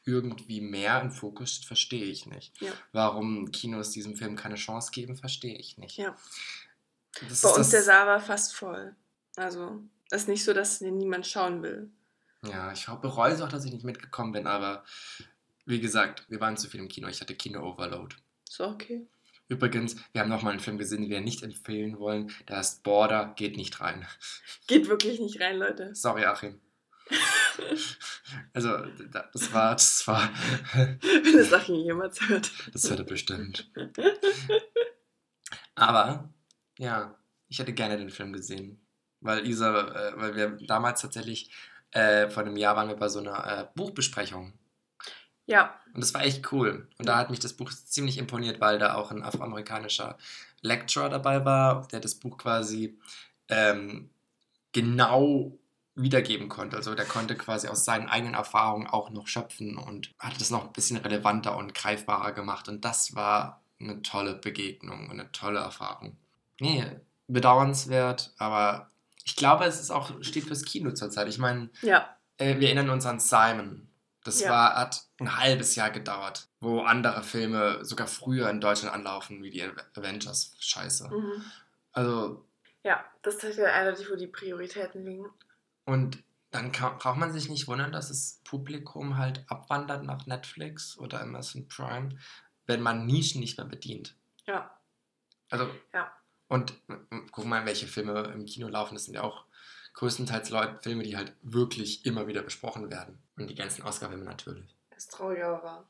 irgendwie 0.09 0.61
mehr 0.61 1.01
im 1.03 1.11
Fokus 1.11 1.53
steht, 1.53 1.67
verstehe 1.67 2.05
ich 2.05 2.27
nicht. 2.27 2.61
Ja. 2.63 2.73
Warum 2.93 3.53
Kinos 3.53 3.91
diesem 3.91 4.17
Film 4.17 4.37
keine 4.37 4.55
Chance 4.55 4.91
geben, 4.91 5.17
verstehe 5.17 5.57
ich 5.57 5.77
nicht. 5.77 5.99
Ja. 5.99 6.17
Das 7.29 7.43
Bei 7.43 7.51
uns 7.51 7.71
der 7.71 7.83
Saal 7.83 8.07
war 8.07 8.21
fast 8.21 8.55
voll. 8.55 8.97
Also, 9.37 9.83
es 10.11 10.23
ist 10.23 10.29
nicht 10.29 10.45
so, 10.45 10.55
dass 10.55 10.79
den 10.79 10.97
niemand 10.97 11.27
schauen 11.27 11.63
will. 11.63 11.91
Ja, 12.43 12.73
ich 12.73 12.87
bereue 12.87 13.33
es 13.33 13.41
auch, 13.41 13.49
dass 13.49 13.65
ich 13.65 13.73
nicht 13.73 13.85
mitgekommen 13.85 14.33
bin, 14.33 14.47
aber 14.47 14.85
wie 15.67 15.81
gesagt, 15.81 16.25
wir 16.29 16.41
waren 16.41 16.57
zu 16.57 16.69
viel 16.69 16.81
im 16.81 16.89
Kino. 16.89 17.09
Ich 17.09 17.21
hatte 17.21 17.35
Kino-Overload. 17.35 18.17
So, 18.49 18.67
okay. 18.67 19.07
Übrigens, 19.49 19.97
wir 20.13 20.21
haben 20.21 20.29
nochmal 20.29 20.53
einen 20.53 20.61
Film 20.61 20.79
gesehen, 20.79 21.03
den 21.03 21.11
wir 21.11 21.21
nicht 21.21 21.43
empfehlen 21.43 21.99
wollen. 21.99 22.33
Der 22.49 22.59
heißt 22.59 22.83
Border, 22.83 23.35
geht 23.37 23.57
nicht 23.57 23.81
rein. 23.81 24.07
Geht 24.67 24.89
wirklich 24.89 25.21
nicht 25.21 25.41
rein, 25.41 25.59
Leute. 25.59 25.95
Sorry, 25.95 26.25
Achim. 26.25 26.61
Also, 28.53 28.77
das 29.33 29.53
war, 29.53 29.73
das 29.73 30.07
war. 30.07 30.31
Wenn 30.73 31.37
das 31.37 31.53
Achim 31.53 31.77
jemals 31.77 32.21
hört. 32.29 32.51
Das 32.73 32.89
hört 32.89 33.01
er 33.01 33.05
bestimmt. 33.05 33.71
Aber, 35.75 36.29
ja, 36.79 37.15
ich 37.49 37.59
hätte 37.59 37.73
gerne 37.73 37.97
den 37.97 38.11
Film 38.11 38.33
gesehen. 38.33 38.81
Weil 39.21 39.47
Isa, 39.47 39.89
äh, 39.89 40.13
weil 40.17 40.37
wir 40.37 40.51
damals 40.67 41.03
tatsächlich 41.03 41.51
äh, 41.91 42.29
vor 42.29 42.43
einem 42.43 42.57
Jahr 42.57 42.77
waren 42.77 42.89
wir 42.89 42.97
bei 42.97 43.09
so 43.09 43.21
einer 43.21 43.47
äh, 43.47 43.67
Buchbesprechung. 43.75 44.53
Ja. 45.47 45.81
Und 45.95 46.03
das 46.03 46.13
war 46.15 46.23
echt 46.23 46.53
cool. 46.53 46.89
Und 46.99 47.09
da 47.09 47.17
hat 47.17 47.31
mich 47.31 47.41
das 47.41 47.55
Buch 47.55 47.71
ziemlich 47.73 48.19
imponiert, 48.19 48.61
weil 48.61 48.79
da 48.79 48.95
auch 48.95 49.11
ein 49.11 49.23
afroamerikanischer 49.23 50.19
Lecturer 50.61 51.09
dabei 51.09 51.45
war, 51.45 51.89
der 51.89 52.01
das 52.01 52.17
Buch 52.17 52.37
quasi 52.37 52.99
ähm, 53.49 54.11
genau 54.73 55.59
wiedergeben 55.99 56.49
konnte. 56.49 56.77
Also 56.77 56.95
der 56.95 57.05
konnte 57.05 57.37
quasi 57.37 57.69
aus 57.69 57.85
seinen 57.85 58.09
eigenen 58.09 58.35
Erfahrungen 58.35 58.87
auch 58.87 59.11
noch 59.11 59.27
schöpfen 59.27 59.77
und 59.77 60.15
hat 60.19 60.41
das 60.41 60.51
noch 60.51 60.67
ein 60.67 60.73
bisschen 60.73 60.97
relevanter 60.97 61.57
und 61.57 61.75
greifbarer 61.75 62.33
gemacht. 62.33 62.69
Und 62.69 62.85
das 62.85 63.15
war 63.15 63.63
eine 63.81 64.03
tolle 64.03 64.35
Begegnung 64.35 65.05
und 65.05 65.21
eine 65.21 65.31
tolle 65.33 65.61
Erfahrung. 65.61 66.17
Nee, 66.61 66.85
bedauernswert, 67.27 68.33
aber 68.39 68.91
ich 69.25 69.37
glaube, 69.37 69.65
es 69.65 69.81
ist 69.81 69.91
auch, 69.91 70.11
steht 70.23 70.45
fürs 70.45 70.65
Kino 70.65 70.93
zurzeit. 70.93 71.29
Ich 71.29 71.39
meine, 71.39 71.69
ja. 71.83 72.17
äh, 72.39 72.59
wir 72.59 72.69
erinnern 72.69 72.91
uns 72.91 73.07
an 73.07 73.21
Simon. 73.21 73.89
Das 74.25 74.41
ja. 74.41 74.51
war, 74.51 74.75
hat 74.75 75.05
ein 75.21 75.39
halbes 75.39 75.75
Jahr 75.77 75.91
gedauert, 75.91 76.49
wo 76.61 76.81
andere 76.81 77.23
Filme 77.23 77.85
sogar 77.85 78.07
früher 78.07 78.51
in 78.51 78.61
Deutschland 78.61 78.95
anlaufen, 78.95 79.43
wie 79.43 79.51
die 79.51 79.63
Avengers. 79.95 80.55
Scheiße. 80.59 81.09
Mhm. 81.09 81.45
Also. 81.93 82.45
Ja, 82.85 83.05
das 83.23 83.37
ist 83.37 83.59
ja 83.59 83.67
eindeutig, 83.67 84.11
wo 84.11 84.17
die 84.17 84.27
Prioritäten 84.27 85.05
liegen. 85.05 85.27
Und 85.89 86.23
dann 86.51 86.71
kann, 86.71 86.99
braucht 86.99 87.17
man 87.17 87.33
sich 87.33 87.49
nicht 87.49 87.67
wundern, 87.67 87.93
dass 87.93 88.09
das 88.09 88.43
Publikum 88.45 89.17
halt 89.17 89.43
abwandert 89.49 90.05
nach 90.05 90.27
Netflix 90.27 90.99
oder 90.99 91.23
Amazon 91.23 91.67
Prime, 91.67 92.19
wenn 92.67 92.83
man 92.83 93.07
Nischen 93.07 93.41
nicht 93.41 93.57
mehr 93.57 93.67
bedient. 93.67 94.15
Ja. 94.45 94.79
Also, 95.49 95.71
ja. 95.95 96.13
Und 96.49 96.75
guck 97.33 97.47
mal, 97.47 97.65
welche 97.65 97.87
Filme 97.87 98.21
im 98.35 98.45
Kino 98.45 98.69
laufen. 98.69 98.97
Das 98.97 99.07
sind 99.07 99.15
ja 99.15 99.23
auch 99.23 99.47
größtenteils 99.95 100.51
Leute, 100.51 100.79
Filme, 100.83 101.05
die 101.05 101.17
halt 101.17 101.33
wirklich 101.41 102.05
immer 102.05 102.27
wieder 102.27 102.43
besprochen 102.43 102.91
werden. 102.91 103.19
Und 103.39 103.49
die 103.49 103.55
ganzen 103.55 103.83
Oscar-Filme 103.83 104.27
natürlich. 104.27 104.77
Das 104.91 105.05
ist 105.05 105.13
traurig, 105.13 105.43
aber 105.43 105.63
wahr. 105.63 105.89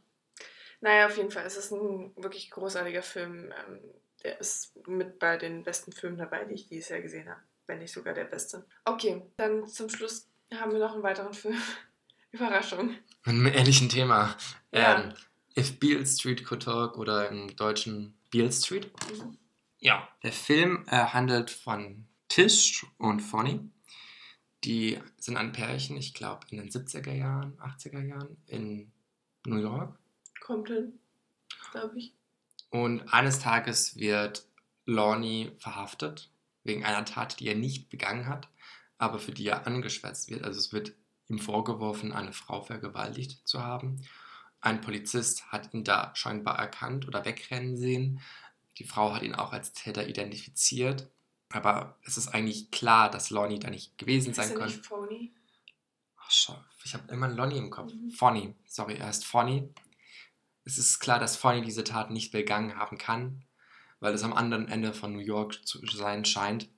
Naja, 0.81 1.07
auf 1.07 1.17
jeden 1.17 1.33
Fall. 1.33 1.45
Es 1.45 1.57
ist 1.57 1.73
ein 1.73 2.15
wirklich 2.15 2.53
großartiger 2.53 3.03
Film. 3.03 3.53
Ähm, 3.67 3.81
der 4.23 4.39
ist 4.39 4.77
mit 4.87 5.19
bei 5.19 5.37
den 5.37 5.65
besten 5.65 5.91
Filmen 5.91 6.19
dabei, 6.19 6.45
die 6.45 6.55
ich 6.55 6.69
dieses 6.69 6.89
Jahr 6.89 7.01
gesehen 7.01 7.29
habe. 7.29 7.43
Wenn 7.69 7.79
nicht 7.79 7.93
sogar 7.93 8.15
der 8.15 8.25
beste. 8.25 8.67
Okay, 8.85 9.23
dann 9.37 9.69
zum 9.69 9.89
Schluss 9.89 10.27
haben 10.53 10.73
wir 10.73 10.81
noch 10.81 10.95
einen 10.95 11.03
weiteren 11.05 11.35
Film. 11.35 11.57
Überraschung. 12.33 12.89
Mit 12.89 12.99
einem 13.27 13.47
ähnlichen 13.47 13.89
Thema. 13.89 14.37
Ja. 14.73 15.01
Ähm, 15.01 15.15
If 15.57 15.79
Beale 15.79 16.07
Street 16.07 16.45
Could 16.45 16.63
Talk 16.63 16.97
oder 16.97 17.29
im 17.29 17.55
Deutschen 17.57 18.19
Beale 18.31 18.51
Street. 18.51 18.91
Mhm. 19.11 19.39
Ja, 19.81 20.09
der 20.23 20.33
Film 20.33 20.85
äh, 20.89 20.97
handelt 20.97 21.51
von 21.51 22.07
Tish 22.29 22.87
und 22.97 23.21
Fonny. 23.21 23.61
Die 24.65 24.99
sind 25.19 25.37
ein 25.37 25.53
Pärchen, 25.53 25.97
ich 25.97 26.15
glaube, 26.15 26.47
in 26.51 26.59
den 26.59 26.71
70er 26.71 27.13
Jahren, 27.13 27.59
80er 27.59 28.05
Jahren 28.05 28.37
in 28.47 28.91
New 29.47 29.59
York. 29.59 29.97
Kommt 30.41 30.69
hin, 30.69 30.99
glaube 31.71 31.99
ich. 31.99 32.15
Und 32.71 33.13
eines 33.13 33.41
Tages 33.41 33.97
wird 33.97 34.47
Lorne 34.85 35.53
verhaftet, 35.59 36.31
wegen 36.69 36.85
einer 36.85 37.05
Tat, 37.05 37.41
die 37.41 37.49
er 37.49 37.57
nicht 37.57 37.89
begangen 37.89 38.29
hat, 38.29 38.49
aber 38.97 39.19
für 39.19 39.33
die 39.33 39.47
er 39.47 39.67
angeschwärzt 39.67 40.31
wird. 40.31 40.45
Also 40.45 40.61
es 40.61 40.73
wird 40.73 40.93
ihm 41.27 41.41
vorgeworfen, 41.41 42.13
eine 42.13 42.33
Frau 42.33 42.63
vergewaltigt 42.63 43.47
zu 43.47 43.65
haben. 43.65 44.01
Ein 44.61 44.81
Polizist 44.81 45.51
hat 45.51 45.75
ihn 45.75 45.83
da 45.83 46.13
scheinbar 46.15 46.59
erkannt 46.59 47.07
oder 47.09 47.25
wegrennen 47.25 47.77
sehen, 47.77 48.21
die 48.79 48.85
Frau 48.85 49.13
hat 49.13 49.23
ihn 49.23 49.35
auch 49.35 49.53
als 49.53 49.73
Täter 49.73 50.07
identifiziert. 50.07 51.11
Aber 51.51 51.99
es 52.05 52.17
ist 52.17 52.29
eigentlich 52.29 52.71
klar, 52.71 53.11
dass 53.11 53.31
Lonnie 53.31 53.59
da 53.59 53.71
nicht 53.71 53.99
gewesen 53.99 54.35
sein 54.35 54.55
könnte. 54.55 54.77
Nicht 54.77 54.87
Phony? 54.87 55.33
Ach, 56.17 56.31
schau, 56.31 56.65
ich 56.85 56.95
habe 56.95 57.11
immer 57.11 57.29
Lonnie 57.29 57.59
im 57.59 57.71
Kopf. 57.71 57.93
Mhm. 57.93 58.11
Fonny, 58.11 58.55
sorry, 58.67 58.97
er 58.97 59.11
ist 59.11 59.25
Fonny. 59.25 59.73
Es 60.65 60.77
ist 60.77 61.01
klar, 61.01 61.19
dass 61.19 61.37
Fonny 61.37 61.63
diese 61.63 61.85
Tat 61.85 62.11
nicht 62.11 62.33
begangen 62.33 62.77
haben 62.77 62.99
kann, 62.99 63.45
weil 64.01 64.15
es 64.15 64.23
am 64.23 64.33
anderen 64.33 64.69
Ende 64.69 64.93
von 64.93 65.13
New 65.13 65.21
York 65.21 65.67
zu 65.67 65.85
sein 65.87 66.25
scheint. 66.25 66.69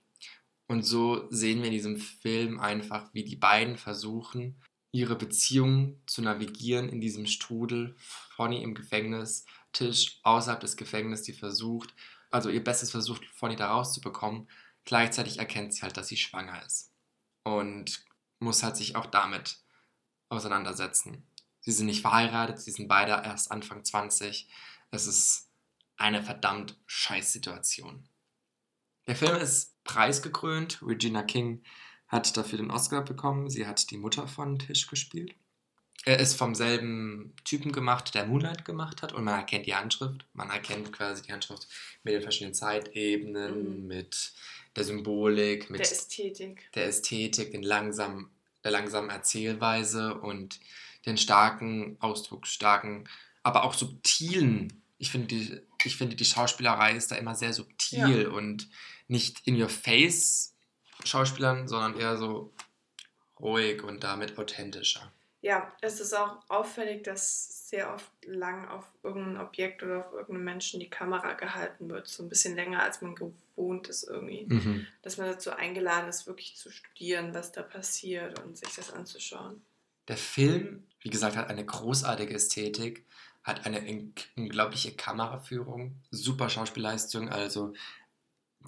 Und 0.67 0.85
so 0.85 1.29
sehen 1.31 1.59
wir 1.59 1.67
in 1.67 1.73
diesem 1.73 1.97
Film 1.97 2.61
einfach, 2.61 3.13
wie 3.13 3.25
die 3.25 3.37
beiden 3.37 3.77
versuchen, 3.77 4.61
ihre 4.93 5.17
Beziehung 5.17 6.01
zu 6.07 6.23
navigieren 6.23 6.89
in 6.89 7.01
diesem 7.01 7.27
Strudel. 7.27 7.97
Fonny 8.37 8.63
im 8.63 8.75
Gefängnis, 8.75 9.45
Tisch 9.73 10.21
außerhalb 10.23 10.61
des 10.61 10.77
Gefängnisses, 10.77 11.27
die 11.27 11.33
versucht, 11.33 11.95
also 12.31 12.49
ihr 12.49 12.63
Bestes 12.63 12.91
versucht, 12.91 13.25
Fonny 13.27 13.57
da 13.57 13.73
rauszubekommen. 13.73 14.49
Gleichzeitig 14.85 15.39
erkennt 15.39 15.75
sie 15.75 15.83
halt, 15.83 15.97
dass 15.97 16.09
sie 16.09 16.17
schwanger 16.17 16.65
ist. 16.65 16.93
Und 17.45 18.05
muss 18.39 18.63
halt 18.63 18.77
sich 18.77 18.97
auch 18.97 19.07
damit 19.07 19.59
auseinandersetzen. 20.29 21.27
Sie 21.61 21.73
sind 21.73 21.87
nicht 21.87 22.01
verheiratet, 22.01 22.61
sie 22.61 22.71
sind 22.71 22.89
beide 22.89 23.13
erst 23.13 23.51
Anfang 23.51 23.85
20. 23.85 24.49
Es 24.91 25.07
ist 25.07 25.50
eine 26.01 26.23
verdammt 26.23 26.77
scheiß 26.87 27.33
Situation. 27.33 28.09
Der 29.07 29.17
Film 29.17 29.37
ist 29.37 29.83
preisgekrönt. 29.85 30.81
Regina 30.83 31.23
King 31.23 31.63
hat 32.09 32.37
dafür 32.37 32.59
den 32.59 32.71
Oscar 32.71 33.03
bekommen. 33.03 33.51
Sie 33.51 33.67
hat 33.67 33.91
die 33.91 33.99
Mutter 33.99 34.27
von 34.27 34.59
Tisch 34.59 34.87
gespielt. 34.87 35.35
Er 36.05 36.19
ist 36.19 36.35
vom 36.35 36.55
selben 36.55 37.35
Typen 37.45 37.73
gemacht, 37.73 38.15
der 38.15 38.27
Moonlight 38.27 38.65
gemacht 38.65 39.03
hat 39.03 39.13
und 39.13 39.25
man 39.25 39.39
erkennt 39.39 39.67
die 39.67 39.75
Handschrift. 39.75 40.25
Man 40.33 40.49
erkennt 40.49 40.93
quasi 40.93 41.23
die 41.23 41.33
Handschrift 41.33 41.69
mit 42.03 42.15
den 42.15 42.23
verschiedenen 42.23 42.55
Zeitebenen, 42.55 43.83
mhm. 43.83 43.87
mit 43.87 44.33
der 44.77 44.85
Symbolik, 44.85 45.69
mit 45.69 45.81
der 45.81 45.91
Ästhetik, 45.91 46.71
der 46.75 46.87
Ästhetik, 46.87 47.51
den 47.51 47.63
langsam, 47.63 48.31
der 48.65 48.71
langsamen 48.71 49.11
Erzählweise 49.11 50.15
und 50.15 50.59
den 51.05 51.19
starken, 51.19 51.97
ausdrucksstarken, 52.01 53.09
aber 53.43 53.65
auch 53.65 53.75
subtilen 53.75 54.83
Ich 54.97 55.11
finde, 55.11 55.27
die, 55.29 55.61
ich 55.85 55.97
finde, 55.97 56.17
die 56.17 56.25
Schauspielerei 56.25 56.95
ist 56.97 57.11
da 57.11 57.17
immer 57.17 57.35
sehr 57.35 57.53
subtil 57.53 58.23
Ja. 58.23 58.31
und 58.31 58.69
nicht 59.09 59.47
in 59.47 59.61
your 59.61 59.69
face 59.69 60.55
Schauspielern, 61.05 61.69
sondern 61.69 61.99
eher 61.99 62.17
so 62.17 62.53
ruhig 63.39 63.83
und 63.83 64.05
damit 64.05 64.39
authentischer. 64.39 65.11
Ja, 65.43 65.73
es 65.81 66.01
ist 66.01 66.13
auch 66.13 66.37
auffällig, 66.49 67.03
dass 67.05 67.71
sehr 67.71 67.95
oft 67.95 68.11
lang 68.27 68.69
auf 68.69 68.85
irgendein 69.03 69.39
Objekt 69.39 69.83
oder 69.83 70.01
auf 70.07 70.13
irgendeinen 70.13 70.45
Menschen 70.45 70.81
die 70.81 70.91
Kamera 70.91 71.33
gehalten 71.33 71.89
wird. 71.89 72.09
So 72.09 72.23
ein 72.23 72.29
bisschen 72.29 72.55
länger, 72.57 72.83
als 72.83 73.01
man 73.01 73.15
gewohnt 73.15 73.89
ist 73.89 74.03
irgendwie. 74.03 74.45
Mhm. 74.47 74.87
Dass 75.01 75.17
man 75.17 75.29
dazu 75.29 75.51
eingeladen 75.53 76.11
ist, 76.11 76.27
wirklich 76.27 76.57
zu 76.57 76.71
studieren, 76.71 77.33
was 77.33 77.53
da 77.53 77.63
passiert 77.63 78.39
und 78.41 78.59
sich 78.59 78.75
das 78.75 78.93
anzuschauen. 78.93 79.63
Der 80.09 80.19
Film, 80.19 80.87
wie 81.01 81.11
gesagt, 81.11 81.37
hat 81.37 81.49
eine 81.49 81.65
großartige 81.65 82.35
Ästhetik, 82.35 83.07
hat 83.51 83.67
eine 83.67 83.83
unglaubliche 84.37 84.93
Kameraführung, 84.93 86.01
super 86.11 86.49
Schauspielleistung. 86.49 87.29
Also 87.29 87.75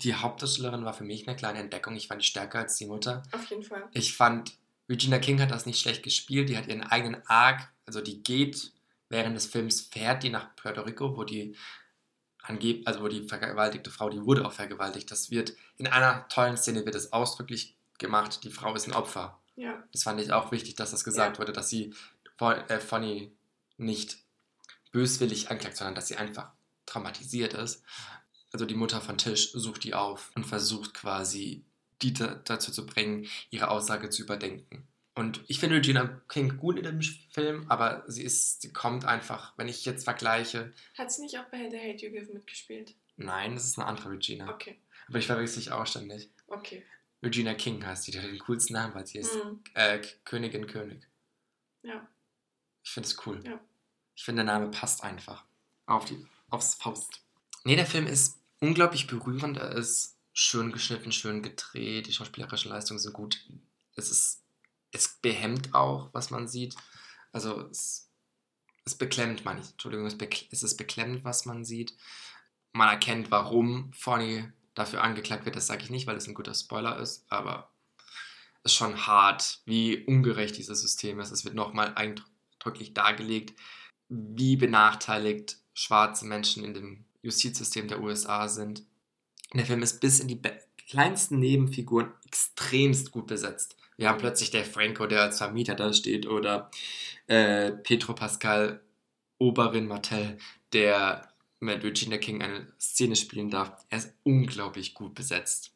die 0.03 0.14
Hauptdarstellerin 0.14 0.85
war 0.85 0.92
für 0.95 1.05
mich 1.05 1.27
eine 1.27 1.37
kleine 1.37 1.59
Entdeckung. 1.61 1.97
Ich 1.97 2.09
fand 2.09 2.21
die 2.23 2.27
stärker 2.27 2.59
als 2.61 2.77
die 2.77 2.87
Mutter. 2.87 3.23
Auf 3.33 3.45
jeden 3.47 3.62
Fall. 3.62 3.88
Ich 3.92 4.14
fand, 4.16 4.53
Regina 4.88 5.18
King 5.18 5.40
hat 5.40 5.51
das 5.51 5.66
nicht 5.66 5.81
schlecht 5.81 6.03
gespielt. 6.03 6.49
Die 6.49 6.57
hat 6.57 6.66
ihren 6.66 6.83
eigenen 6.83 7.23
Arc, 7.27 7.68
also 7.87 8.01
die 8.01 8.23
geht 8.23 8.73
während 9.09 9.37
des 9.37 9.47
Films, 9.47 9.81
fährt 9.83 10.23
die 10.23 10.31
nach 10.31 10.55
Puerto 10.57 10.83
Rico, 10.83 11.16
wo 11.16 11.25
die 11.25 11.57
angeb 12.42 12.88
also 12.88 13.03
wo 13.03 13.09
die 13.09 13.29
vergewaltigte 13.29 13.90
Frau, 13.90 14.11
die 14.11 14.25
wurde 14.25 14.45
auch 14.45 14.53
vergewaltigt. 14.53 15.11
Das 15.11 15.31
wird 15.31 15.55
in 15.77 15.87
einer 15.87 16.27
tollen 16.29 16.57
Szene 16.57 16.85
wird 16.85 16.95
es 16.97 17.12
ausdrücklich 17.12 17.77
gemacht. 17.99 18.42
Die 18.45 18.51
Frau 18.51 18.75
ist 18.75 18.87
ein 18.88 18.95
Opfer. 18.95 19.38
Ja, 19.55 19.83
Das 19.92 20.03
fand 20.03 20.21
ich 20.21 20.33
auch 20.33 20.51
wichtig, 20.51 20.75
dass 20.77 20.90
das 20.90 21.05
gesagt 21.05 21.37
Ja. 21.37 21.40
wurde, 21.40 21.53
dass 21.53 21.68
sie 21.68 21.95
äh, 22.40 22.79
Fonny 22.81 23.31
nicht 23.77 24.16
böswillig 24.92 25.50
anklagt, 25.50 25.76
sondern 25.76 25.94
dass 25.94 26.09
sie 26.09 26.16
einfach 26.16 26.52
traumatisiert 26.87 27.55
ist. 27.55 27.83
Also 28.52 28.66
die 28.66 28.74
Mutter 28.74 29.00
von 29.00 29.18
Tisch 29.18 29.50
sucht 29.52 29.85
die 29.85 29.94
auf 29.94 30.31
und 30.35 30.44
versucht 30.44 30.94
quasi, 30.94 31.64
die 32.02 32.12
da, 32.12 32.35
dazu 32.44 32.70
zu 32.70 32.85
bringen, 32.87 33.26
ihre 33.50 33.68
Aussage 33.70 34.11
zu 34.11 34.22
überdenken. 34.22 34.87
Und 35.14 35.42
ich 35.46 35.61
finde 35.61 35.76
Regina 35.76 36.22
King 36.28 36.57
gut 36.57 36.76
in 36.78 36.85
dem 36.85 37.02
Film, 37.02 37.66
aber 37.70 38.05
sie 38.07 38.22
ist, 38.22 38.62
sie 38.62 38.72
kommt 38.72 39.05
einfach, 39.05 39.52
wenn 39.59 39.68
ich 39.68 39.85
jetzt 39.85 40.05
vergleiche, 40.05 40.72
hat 40.96 41.12
sie 41.12 41.22
nicht 41.22 41.38
auch 41.38 41.44
bei 41.50 41.68
The 41.70 41.78
Hate 41.78 42.07
You 42.07 42.12
Give 42.12 42.33
mitgespielt? 42.33 42.94
nein, 43.16 43.55
das 43.55 43.66
ist 43.66 43.78
eine 43.78 43.87
andere 43.87 44.11
Regina. 44.11 44.50
Okay, 44.50 44.78
Aber 45.09 45.18
ich 45.18 45.26
verwechsel 45.26 45.61
dich 45.62 45.70
auch 45.72 45.87
ständig. 45.87 46.31
okay. 46.46 46.83
Regina 47.22 47.55
King 47.55 47.87
heißt 47.87 48.02
sie, 48.05 48.11
die 48.11 48.18
hat 48.20 48.26
den 48.26 48.38
coolsten 48.40 48.72
Namen, 48.72 48.94
weil 48.94 49.07
sie 49.07 49.18
ist 49.18 49.33
Hm. 49.35 49.61
äh, 49.74 50.00
Königin 50.24 50.66
König. 50.66 51.07
Ja, 51.83 52.09
Ich 52.83 52.90
finde 52.90 53.09
es 53.09 53.26
cool. 53.26 53.40
Ja. 53.46 53.61
Ich 54.14 54.25
finde, 54.25 54.44
der 54.44 54.53
Name 54.53 54.70
passt 54.70 55.03
einfach. 55.03 55.44
Auf 55.87 56.05
die, 56.05 56.27
aufs 56.51 56.75
Faust. 56.75 57.20
Nee, 57.64 57.77
der 57.77 57.87
Film 57.87 58.07
ist 58.07 58.38
unglaublich 58.61 59.07
berührend. 59.07 59.57
Er 59.57 59.72
ist 59.72 60.16
schön 60.33 60.72
geschnitten, 60.72 61.12
schön 61.12 61.42
gedreht. 61.42 62.07
Die 62.07 62.12
schauspielerischen 62.12 62.70
Leistungen 62.70 62.98
sind 62.98 63.12
gut. 63.12 63.44
Es 63.96 64.11
ist, 64.11 64.42
es 64.90 65.09
behemmt 65.09 65.75
auch, 65.75 66.11
was 66.12 66.31
man 66.31 66.48
sieht. 66.48 66.77
Also 67.33 67.68
es, 67.68 68.09
es 68.85 68.94
beklemmt 68.94 69.44
man 69.44 69.59
nicht. 69.59 69.72
Entschuldigung, 69.72 70.07
es, 70.07 70.16
bekl 70.16 70.46
es 70.51 70.62
ist 70.62 70.77
beklemmend, 70.77 71.25
was 71.25 71.46
man 71.46 71.64
sieht. 71.64 71.94
Man 72.72 72.88
erkennt, 72.88 73.31
warum 73.31 73.92
Fonny 73.92 74.48
dafür 74.75 75.03
angeklagt 75.03 75.44
wird. 75.44 75.57
Das 75.57 75.66
sage 75.66 75.85
ich 75.85 75.90
nicht, 75.90 76.07
weil 76.07 76.16
es 76.16 76.27
ein 76.27 76.35
guter 76.35 76.55
Spoiler 76.55 76.98
ist. 76.98 77.25
Aber 77.29 77.70
ist 78.64 78.75
schon 78.75 79.07
hart, 79.07 79.61
wie 79.64 80.05
ungerecht 80.05 80.57
dieses 80.57 80.81
System 80.81 81.20
ist. 81.20 81.33
Es 81.33 81.44
wird 81.44 81.55
nochmal 81.55 81.94
eindrücklich 81.94 82.94
dargelegt, 82.94 83.59
wie 84.12 84.57
benachteiligt 84.57 85.57
schwarze 85.72 86.27
Menschen 86.27 86.64
in 86.64 86.75
dem 86.75 87.05
Justizsystem 87.22 87.88
der 87.88 88.03
USA 88.03 88.48
sind. 88.48 88.85
Der 89.55 89.64
Film 89.64 89.83
ist 89.83 90.01
bis 90.01 90.20
in 90.20 90.29
die 90.29 90.40
kleinsten 90.88 91.38
Nebenfiguren 91.38 92.12
extremst 92.27 93.11
gut 93.11 93.27
besetzt. 93.27 93.77
Wir 93.96 94.09
haben 94.09 94.18
plötzlich 94.18 94.51
der 94.51 94.64
Franco, 94.64 95.07
der 95.07 95.22
als 95.22 95.38
Vermieter 95.38 95.75
da 95.75 95.92
steht, 95.92 96.27
oder 96.27 96.70
äh, 97.27 97.72
Petro 97.72 98.14
Pascal 98.14 98.83
Oberin 99.38 99.87
Martell, 99.87 100.38
der 100.72 101.33
mit 101.61 101.83
Regina 101.83 102.18
King 102.18 102.42
eine 102.42 102.66
Szene 102.79 103.16
spielen 103.16 103.51
darf. 103.51 103.85
Er 103.88 103.98
ist 103.98 104.14
unglaublich 104.25 104.94
gut 104.94 105.14
besetzt 105.14 105.72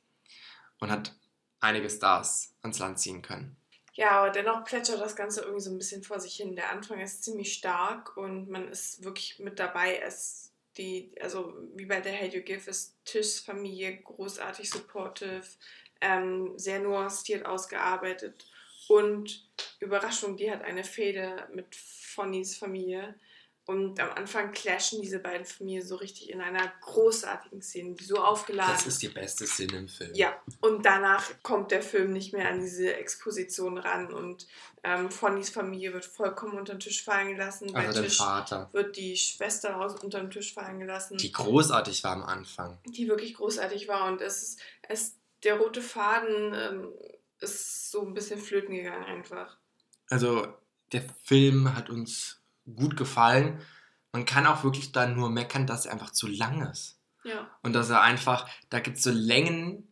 und 0.79 0.90
hat 0.90 1.14
einige 1.61 1.88
Stars 1.88 2.55
ans 2.62 2.79
Land 2.79 2.99
ziehen 2.99 3.22
können. 3.22 3.57
Ja, 3.96 4.11
aber 4.20 4.30
dennoch 4.30 4.64
plätschert 4.64 5.00
das 5.00 5.16
Ganze 5.16 5.40
irgendwie 5.40 5.62
so 5.62 5.70
ein 5.70 5.78
bisschen 5.78 6.02
vor 6.02 6.20
sich 6.20 6.37
hin. 6.37 6.54
Der 6.54 6.70
Anfang 6.70 7.00
ist 7.00 7.24
ziemlich 7.24 7.54
stark 7.54 8.16
und 8.16 8.48
man 8.50 8.68
ist 8.68 9.02
wirklich 9.04 9.38
mit 9.38 9.59
dabei. 9.59 9.98
Es 9.98 10.52
die, 10.76 11.11
also 11.20 11.54
wie 11.74 11.87
bei 11.87 12.02
The 12.02 12.11
Hate 12.11 12.37
You 12.37 12.42
Give 12.42 12.68
ist 12.70 12.96
Tischs 13.04 13.40
Familie 13.40 13.96
großartig 13.96 14.68
supportive, 14.70 15.46
ähm, 16.00 16.52
sehr 16.59 16.80
nuanciert 16.80 17.46
ausgearbeitet 17.46 18.46
und 18.88 19.48
Überraschung, 19.80 20.37
die 20.37 20.50
hat 20.50 20.62
eine 20.62 20.85
Fehde 20.85 21.48
mit 21.52 21.74
Fonnys 21.74 22.56
Familie. 22.56 23.14
Und 23.66 23.98
am 23.98 24.11
Anfang 24.12 24.52
clashen 24.52 25.02
diese 25.02 25.18
beiden 25.18 25.44
Familien 25.44 25.85
so 25.85 25.96
richtig 25.96 26.31
in 26.31 26.40
einer 26.40 26.72
großartigen 26.83 27.61
Szene, 27.61 27.94
die 27.96 28.05
so 28.05 28.18
aufgeladen 28.18 28.72
Das 28.72 28.87
ist 28.87 29.02
die 29.02 29.09
beste 29.09 29.44
Szene 29.44 29.79
im 29.79 29.88
Film. 29.88 30.14
ja, 30.14 30.40
und 30.61 30.87
danach 30.87 31.24
kommt 31.42 31.72
der 31.72 31.83
Film 31.83 32.12
nicht 32.12 32.33
mehr 32.33 32.48
an 32.48 32.61
diese 32.61 32.94
Exposition 32.94 33.76
ran 33.79 34.12
und 34.14 34.46
ähm, 34.85 35.11
Fonnys 35.11 35.50
Familie 35.50 35.92
wird 35.92 36.05
vollkommen 36.05 36.57
unter 36.57 36.74
den 36.74 36.79
Tisch 36.81 37.02
fallen 37.02 37.31
gelassen. 37.31 37.72
Bei 37.72 37.87
Also 37.88 38.00
den 38.02 38.09
Tisch 38.09 38.18
Vater. 38.18 38.68
wird 38.72 38.96
die 38.96 39.16
Schwester 39.16 39.72
raus 39.72 39.96
unter 40.00 40.20
den 40.20 40.31
Tisch 40.31 40.55
fallen 40.55 40.79
gelassen, 40.79 41.16
Die 41.18 41.26
die, 41.26 41.33
großartig 41.33 42.05
war 42.05 42.12
am 42.12 42.22
Anfang. 42.22 42.79
wirklich 42.87 43.35
großartig 43.35 43.88
war 43.88 44.07
und 44.07 44.20
es 44.20 44.42
ist, 44.44 44.61
es, 44.83 45.16
der 45.42 45.57
rote 45.59 45.83
Faden 45.83 46.55
ähm, 46.55 46.92
ist 47.40 47.90
so 47.90 48.07
ein 48.07 48.14
bisschen 48.14 48.38
flöten 48.38 48.76
gegangen 48.76 49.05
einfach. 49.05 49.57
Also 50.09 50.46
der 50.92 51.02
Film 51.24 51.74
hat 51.74 51.90
uns 51.90 52.40
gut 52.74 52.96
gefallen. 52.96 53.61
Man 54.12 54.24
kann 54.24 54.46
auch 54.46 54.64
wirklich 54.64 54.92
da 54.92 55.07
nur 55.07 55.31
meckern, 55.31 55.66
dass 55.66 55.87
er 55.87 55.92
einfach 55.92 56.11
zu 56.11 56.26
lang 56.26 56.68
ist. 56.70 56.98
Ja, 57.24 57.50
Und 57.62 57.72
dass 57.72 57.90
er 57.90 58.02
einfach, 58.02 58.48
da 58.70 58.79
gibt 58.81 58.98
es 58.98 59.02
so 59.02 59.11
Längen 59.11 59.88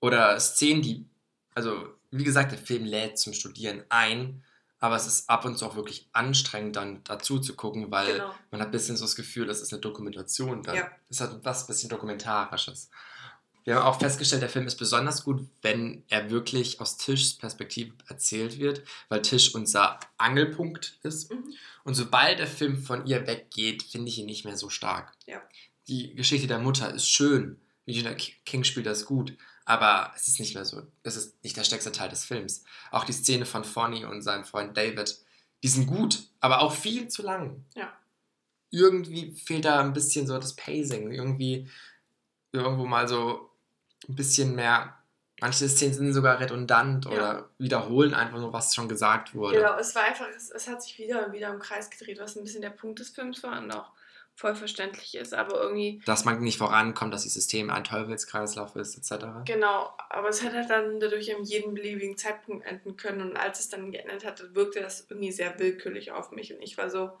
oder 0.00 0.38
Szenen, 0.40 0.82
die, 0.82 1.08
also 1.54 1.88
wie 2.10 2.24
gesagt, 2.24 2.50
der 2.50 2.58
Film 2.58 2.84
lädt 2.84 3.18
zum 3.18 3.32
Studieren 3.32 3.84
ein, 3.88 4.42
aber 4.78 4.96
es 4.96 5.06
ist 5.06 5.30
ab 5.30 5.44
und 5.44 5.56
zu 5.56 5.66
auch 5.66 5.76
wirklich 5.76 6.08
anstrengend, 6.12 6.76
dann 6.76 7.02
dazu 7.04 7.38
zu 7.38 7.54
gucken, 7.54 7.90
weil 7.90 8.14
genau. 8.14 8.34
man 8.50 8.60
hat 8.60 8.68
ein 8.68 8.72
bisschen 8.72 8.96
so 8.96 9.04
das 9.04 9.16
Gefühl, 9.16 9.46
das 9.46 9.60
ist 9.60 9.72
eine 9.72 9.80
Dokumentation 9.80 10.62
dann. 10.62 10.76
Ja. 10.76 10.90
Es 11.08 11.20
hat 11.20 11.44
was 11.44 11.64
ein 11.64 11.66
bisschen 11.68 11.88
Dokumentarisches. 11.88 12.90
Wir 13.66 13.74
haben 13.74 13.82
auch 13.82 13.98
festgestellt, 13.98 14.42
der 14.42 14.48
Film 14.48 14.68
ist 14.68 14.76
besonders 14.76 15.24
gut, 15.24 15.44
wenn 15.60 16.04
er 16.08 16.30
wirklich 16.30 16.80
aus 16.80 16.98
Tischs 16.98 17.34
Perspektive 17.34 17.94
erzählt 18.06 18.60
wird, 18.60 18.84
weil 19.08 19.22
Tisch 19.22 19.56
unser 19.56 19.98
Angelpunkt 20.18 21.00
ist. 21.02 21.32
Mhm. 21.32 21.52
Und 21.82 21.94
sobald 21.94 22.38
der 22.38 22.46
Film 22.46 22.80
von 22.80 23.04
ihr 23.06 23.26
weggeht, 23.26 23.82
finde 23.82 24.08
ich 24.08 24.18
ihn 24.18 24.26
nicht 24.26 24.44
mehr 24.44 24.56
so 24.56 24.70
stark. 24.70 25.12
Ja. 25.26 25.42
Die 25.88 26.14
Geschichte 26.14 26.46
der 26.46 26.60
Mutter 26.60 26.94
ist 26.94 27.08
schön. 27.10 27.60
Regina 27.88 28.14
King 28.14 28.62
spielt 28.62 28.86
das 28.86 29.04
gut. 29.04 29.36
Aber 29.64 30.12
es 30.14 30.28
ist 30.28 30.38
nicht 30.38 30.54
mehr 30.54 30.64
so. 30.64 30.86
Es 31.02 31.16
ist 31.16 31.42
nicht 31.42 31.56
der 31.56 31.64
stärkste 31.64 31.90
Teil 31.90 32.08
des 32.08 32.24
Films. 32.24 32.62
Auch 32.92 33.02
die 33.02 33.12
Szene 33.12 33.46
von 33.46 33.64
Fonny 33.64 34.04
und 34.04 34.22
seinem 34.22 34.44
Freund 34.44 34.76
David, 34.76 35.18
die 35.64 35.68
sind 35.68 35.88
gut, 35.88 36.28
aber 36.38 36.60
auch 36.60 36.72
viel 36.72 37.08
zu 37.08 37.22
lang. 37.22 37.64
Ja. 37.74 37.92
Irgendwie 38.70 39.32
fehlt 39.32 39.64
da 39.64 39.80
ein 39.80 39.92
bisschen 39.92 40.28
so 40.28 40.38
das 40.38 40.54
Pacing. 40.54 41.10
Irgendwie 41.10 41.68
irgendwo 42.52 42.86
mal 42.86 43.08
so 43.08 43.50
ein 44.08 44.14
bisschen 44.16 44.54
mehr. 44.54 44.96
Manche 45.40 45.68
Szenen 45.68 45.92
sind 45.92 46.12
sogar 46.14 46.40
redundant 46.40 47.04
Ja. 47.04 47.10
oder 47.10 47.50
wiederholen 47.58 48.14
einfach 48.14 48.38
nur, 48.38 48.52
was 48.52 48.74
schon 48.74 48.88
gesagt 48.88 49.34
wurde. 49.34 49.58
Genau, 49.58 49.76
es 49.78 49.94
war 49.94 50.04
einfach, 50.04 50.26
es, 50.34 50.50
es 50.50 50.66
hat 50.66 50.82
sich 50.82 50.98
wieder 50.98 51.26
und 51.26 51.32
wieder 51.32 51.52
im 51.52 51.58
Kreis 51.58 51.90
gedreht, 51.90 52.18
was 52.18 52.36
ein 52.36 52.44
bisschen 52.44 52.62
der 52.62 52.70
Punkt 52.70 53.00
des 53.00 53.10
Films 53.10 53.42
war 53.42 53.58
und 53.60 53.70
auch 53.70 53.90
voll 54.34 54.54
verständlich 54.54 55.14
ist, 55.14 55.32
aber 55.32 55.60
irgendwie 55.60 56.02
dass 56.04 56.26
man 56.26 56.38
nicht 56.40 56.58
vorankommt, 56.58 57.12
dass 57.14 57.24
das 57.24 57.32
System 57.32 57.70
ein 57.70 57.84
Teufelskreislauf 57.84 58.76
ist, 58.76 58.96
etc. 58.96 59.24
Genau, 59.46 59.94
aber 60.10 60.28
es 60.28 60.42
hätte 60.42 60.56
halt 60.56 60.68
dann 60.70 61.00
dadurch 61.00 61.34
an 61.34 61.42
jedem 61.44 61.74
beliebigen 61.74 62.18
Zeitpunkt 62.18 62.66
enden 62.66 62.96
können 62.98 63.22
und 63.22 63.36
als 63.36 63.60
es 63.60 63.70
dann 63.70 63.92
geendet 63.92 64.26
hatte, 64.26 64.54
wirkte 64.54 64.80
das 64.80 65.06
irgendwie 65.08 65.32
sehr 65.32 65.58
willkürlich 65.58 66.12
auf 66.12 66.32
mich 66.32 66.52
und 66.54 66.60
ich 66.60 66.76
war 66.76 66.90
so, 66.90 67.12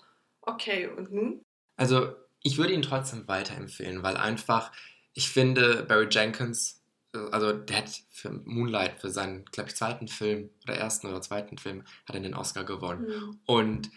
okay, 0.42 0.88
und 0.88 1.10
nun? 1.12 1.40
Also, 1.76 2.14
ich 2.42 2.58
würde 2.58 2.74
ihn 2.74 2.82
trotzdem 2.82 3.26
weiterempfehlen, 3.26 4.02
weil 4.02 4.16
einfach, 4.18 4.70
ich 5.16 5.30
finde, 5.30 5.82
Barry 5.88 6.08
Jenkins, 6.10 6.82
äh, 7.14 7.18
also 7.32 7.52
der 7.52 7.78
hat 7.78 8.02
für 8.10 8.30
Moonlight, 8.44 9.00
für 9.00 9.10
seinen, 9.10 9.46
glaube 9.46 9.70
ich, 9.70 9.76
zweiten 9.76 10.08
Film 10.08 10.50
oder 10.62 10.74
ersten 10.76 11.06
oder 11.06 11.22
zweiten 11.22 11.56
Film, 11.58 11.84
hat 12.06 12.14
er 12.14 12.20
den 12.20 12.34
Oscar 12.34 12.64
gewonnen. 12.64 13.06
Und 13.46 13.90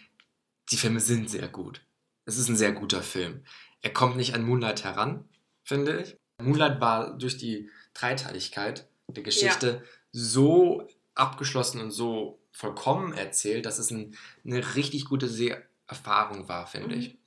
die 0.70 0.76
Filme 0.78 1.00
sind 1.00 1.28
sehr 1.30 1.48
gut. 1.48 1.82
Es 2.24 2.38
ist 2.38 2.48
ein 2.48 2.56
sehr 2.56 2.72
guter 2.72 3.02
Film. 3.02 3.44
Er 3.82 3.92
kommt 3.92 4.16
nicht 4.16 4.34
an 4.34 4.44
Moonlight 4.44 4.82
heran, 4.84 5.28
finde 5.62 6.00
ich. 6.02 6.16
Moonlight 6.42 6.80
war 6.80 7.18
durch 7.18 7.36
die 7.36 7.68
Dreiteiligkeit 7.92 8.88
der 9.08 9.22
Geschichte 9.22 9.84
so 10.12 10.86
abgeschlossen 11.14 11.80
und 11.82 11.90
so 11.90 12.40
vollkommen 12.50 13.12
erzählt, 13.12 13.66
dass 13.66 13.78
es 13.78 13.90
ein, 13.90 14.16
eine 14.44 14.74
richtig 14.74 15.04
gute 15.04 15.28
Se 15.28 15.62
Erfahrung 15.86 16.48
war, 16.48 16.66
finde 16.66 16.94
Mhm. 16.96 17.00
ich. 17.02 17.18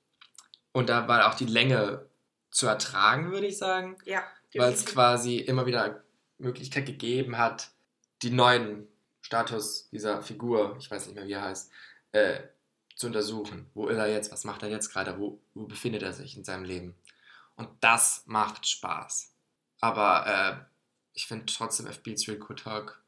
Und 0.72 0.90
da 0.90 1.08
war 1.08 1.28
auch 1.30 1.36
die 1.36 1.46
Länge 1.46 2.08
zu 2.54 2.68
ertragen, 2.68 3.32
würde 3.32 3.48
ich 3.48 3.58
sagen. 3.58 3.98
Ja. 4.06 4.24
weil 4.54 4.72
es 4.72 4.86
quasi 4.86 5.38
immer 5.38 5.66
wieder 5.66 6.04
Möglichkeit 6.38 6.86
gegeben 6.86 7.38
hat, 7.38 7.72
die 8.22 8.30
neuen 8.30 8.88
Status 9.22 9.90
dieser 9.90 10.22
Figur, 10.22 10.76
ich 10.80 10.90
weiß 10.90 11.08
nicht 11.08 11.16
mehr 11.16 11.26
wie 11.26 11.34
er 11.34 11.42
heißt, 11.42 11.72
äh, 12.12 12.42
zu 12.96 13.08
untersuchen. 13.08 13.70
Wo 13.74 13.88
ist 13.88 13.98
er 13.98 14.08
jetzt? 14.08 14.32
Was 14.32 14.44
macht 14.44 14.62
er 14.62 14.70
jetzt 14.70 14.92
gerade? 14.92 15.18
Wo, 15.18 15.42
wo 15.56 15.66
befindet 15.66 16.04
er 16.04 16.14
sich 16.14 16.38
in 16.38 16.44
seinem 16.44 16.64
Leben? 16.64 16.96
Und 17.56 17.70
das 17.82 18.24
macht 18.28 18.68
Spaß. 18.68 19.34
Aber 19.82 20.28
äh, 20.28 20.66
ich 21.14 21.26
finde 21.26 21.48
trotzdem 21.48 21.88
F. 21.88 22.04
Beats 22.04 22.28
Real 22.28 22.38
Good 22.38 22.60
Talk 22.60 23.04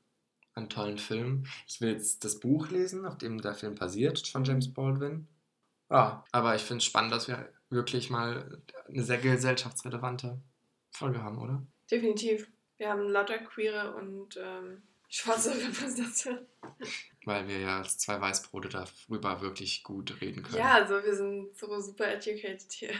einen 0.55 0.69
tollen 0.69 0.97
Film. 0.97 1.45
Ich 1.67 1.81
will 1.81 1.91
jetzt 1.91 2.23
das 2.23 2.39
Buch 2.39 2.69
lesen, 2.69 3.05
auf 3.05 3.17
dem 3.17 3.41
der 3.41 3.53
Film 3.53 3.75
basiert, 3.75 4.27
von 4.27 4.43
James 4.43 4.73
Baldwin. 4.73 5.27
Ja, 5.91 6.23
aber 6.31 6.55
ich 6.55 6.63
finde 6.63 6.79
es 6.79 6.85
spannend, 6.85 7.11
dass 7.11 7.27
wir 7.27 7.47
wirklich 7.75 8.09
mal 8.09 8.61
eine 8.87 9.03
sehr 9.03 9.19
gesellschaftsrelevante 9.19 10.41
Folge 10.91 11.21
haben, 11.21 11.37
oder? 11.37 11.61
Definitiv. 11.91 12.49
Wir 12.77 12.89
haben 12.89 13.09
lauter 13.09 13.37
queere 13.37 13.95
und 13.95 14.37
ähm, 14.41 14.81
schwarze 15.09 15.51
Repräsentation. 15.51 16.39
Weil 17.25 17.47
wir 17.47 17.59
ja 17.59 17.77
als 17.77 17.97
zwei 17.97 18.19
Weißbrote 18.19 18.69
darüber 18.69 19.41
wirklich 19.41 19.83
gut 19.83 20.19
reden 20.21 20.43
können. 20.43 20.57
Ja, 20.57 20.73
also 20.73 20.95
wir 21.03 21.15
sind 21.15 21.55
so 21.57 21.79
super 21.79 22.11
educated 22.11 22.71
hier. 22.71 22.93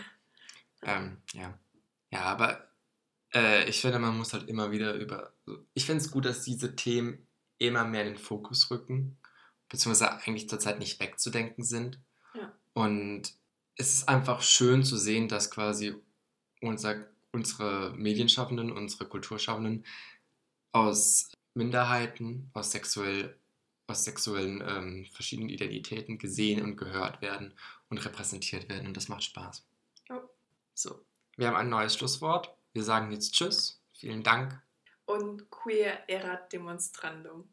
Ähm, 0.83 1.17
ja. 1.33 1.57
Ja, 2.11 2.21
aber 2.21 2.67
äh, 3.33 3.67
ich 3.69 3.81
finde, 3.81 3.99
man 3.99 4.17
muss 4.17 4.33
halt 4.33 4.47
immer 4.47 4.71
wieder 4.71 4.93
über. 4.93 5.33
Ich 5.73 5.85
finde 5.85 6.03
es 6.03 6.11
gut, 6.11 6.25
dass 6.25 6.43
diese 6.43 6.75
Themen 6.75 7.27
immer 7.57 7.85
mehr 7.85 8.01
in 8.01 8.13
den 8.13 8.17
Fokus 8.17 8.69
rücken, 8.71 9.17
beziehungsweise 9.69 10.11
eigentlich 10.25 10.49
zurzeit 10.49 10.79
nicht 10.79 10.99
wegzudenken 10.99 11.63
sind. 11.63 11.99
Ja. 12.33 12.53
Und 12.73 13.33
es 13.77 13.93
ist 13.93 14.09
einfach 14.09 14.41
schön 14.41 14.83
zu 14.83 14.97
sehen, 14.97 15.27
dass 15.27 15.51
quasi 15.51 15.95
unser, 16.61 17.07
unsere 17.31 17.93
Medienschaffenden, 17.95 18.71
unsere 18.71 19.07
Kulturschaffenden 19.07 19.85
aus 20.71 21.31
Minderheiten, 21.53 22.49
aus, 22.53 22.71
sexuell, 22.71 23.37
aus 23.87 24.03
sexuellen 24.03 24.63
ähm, 24.65 25.05
verschiedenen 25.11 25.49
Identitäten 25.49 26.17
gesehen 26.17 26.63
und 26.63 26.77
gehört 26.77 27.21
werden 27.21 27.53
und 27.89 28.03
repräsentiert 28.03 28.69
werden. 28.69 28.87
Und 28.87 28.97
das 28.97 29.09
macht 29.09 29.23
Spaß. 29.23 29.65
Ja. 30.09 30.21
So, 30.73 31.05
wir 31.37 31.47
haben 31.47 31.55
ein 31.55 31.69
neues 31.69 31.95
Schlusswort. 31.95 32.55
Wir 32.73 32.83
sagen 32.83 33.11
jetzt 33.11 33.33
Tschüss. 33.33 33.81
Vielen 33.93 34.23
Dank. 34.23 34.61
Und 35.05 35.49
queer 35.49 36.09
erat 36.09 36.51
demonstrandum. 36.51 37.47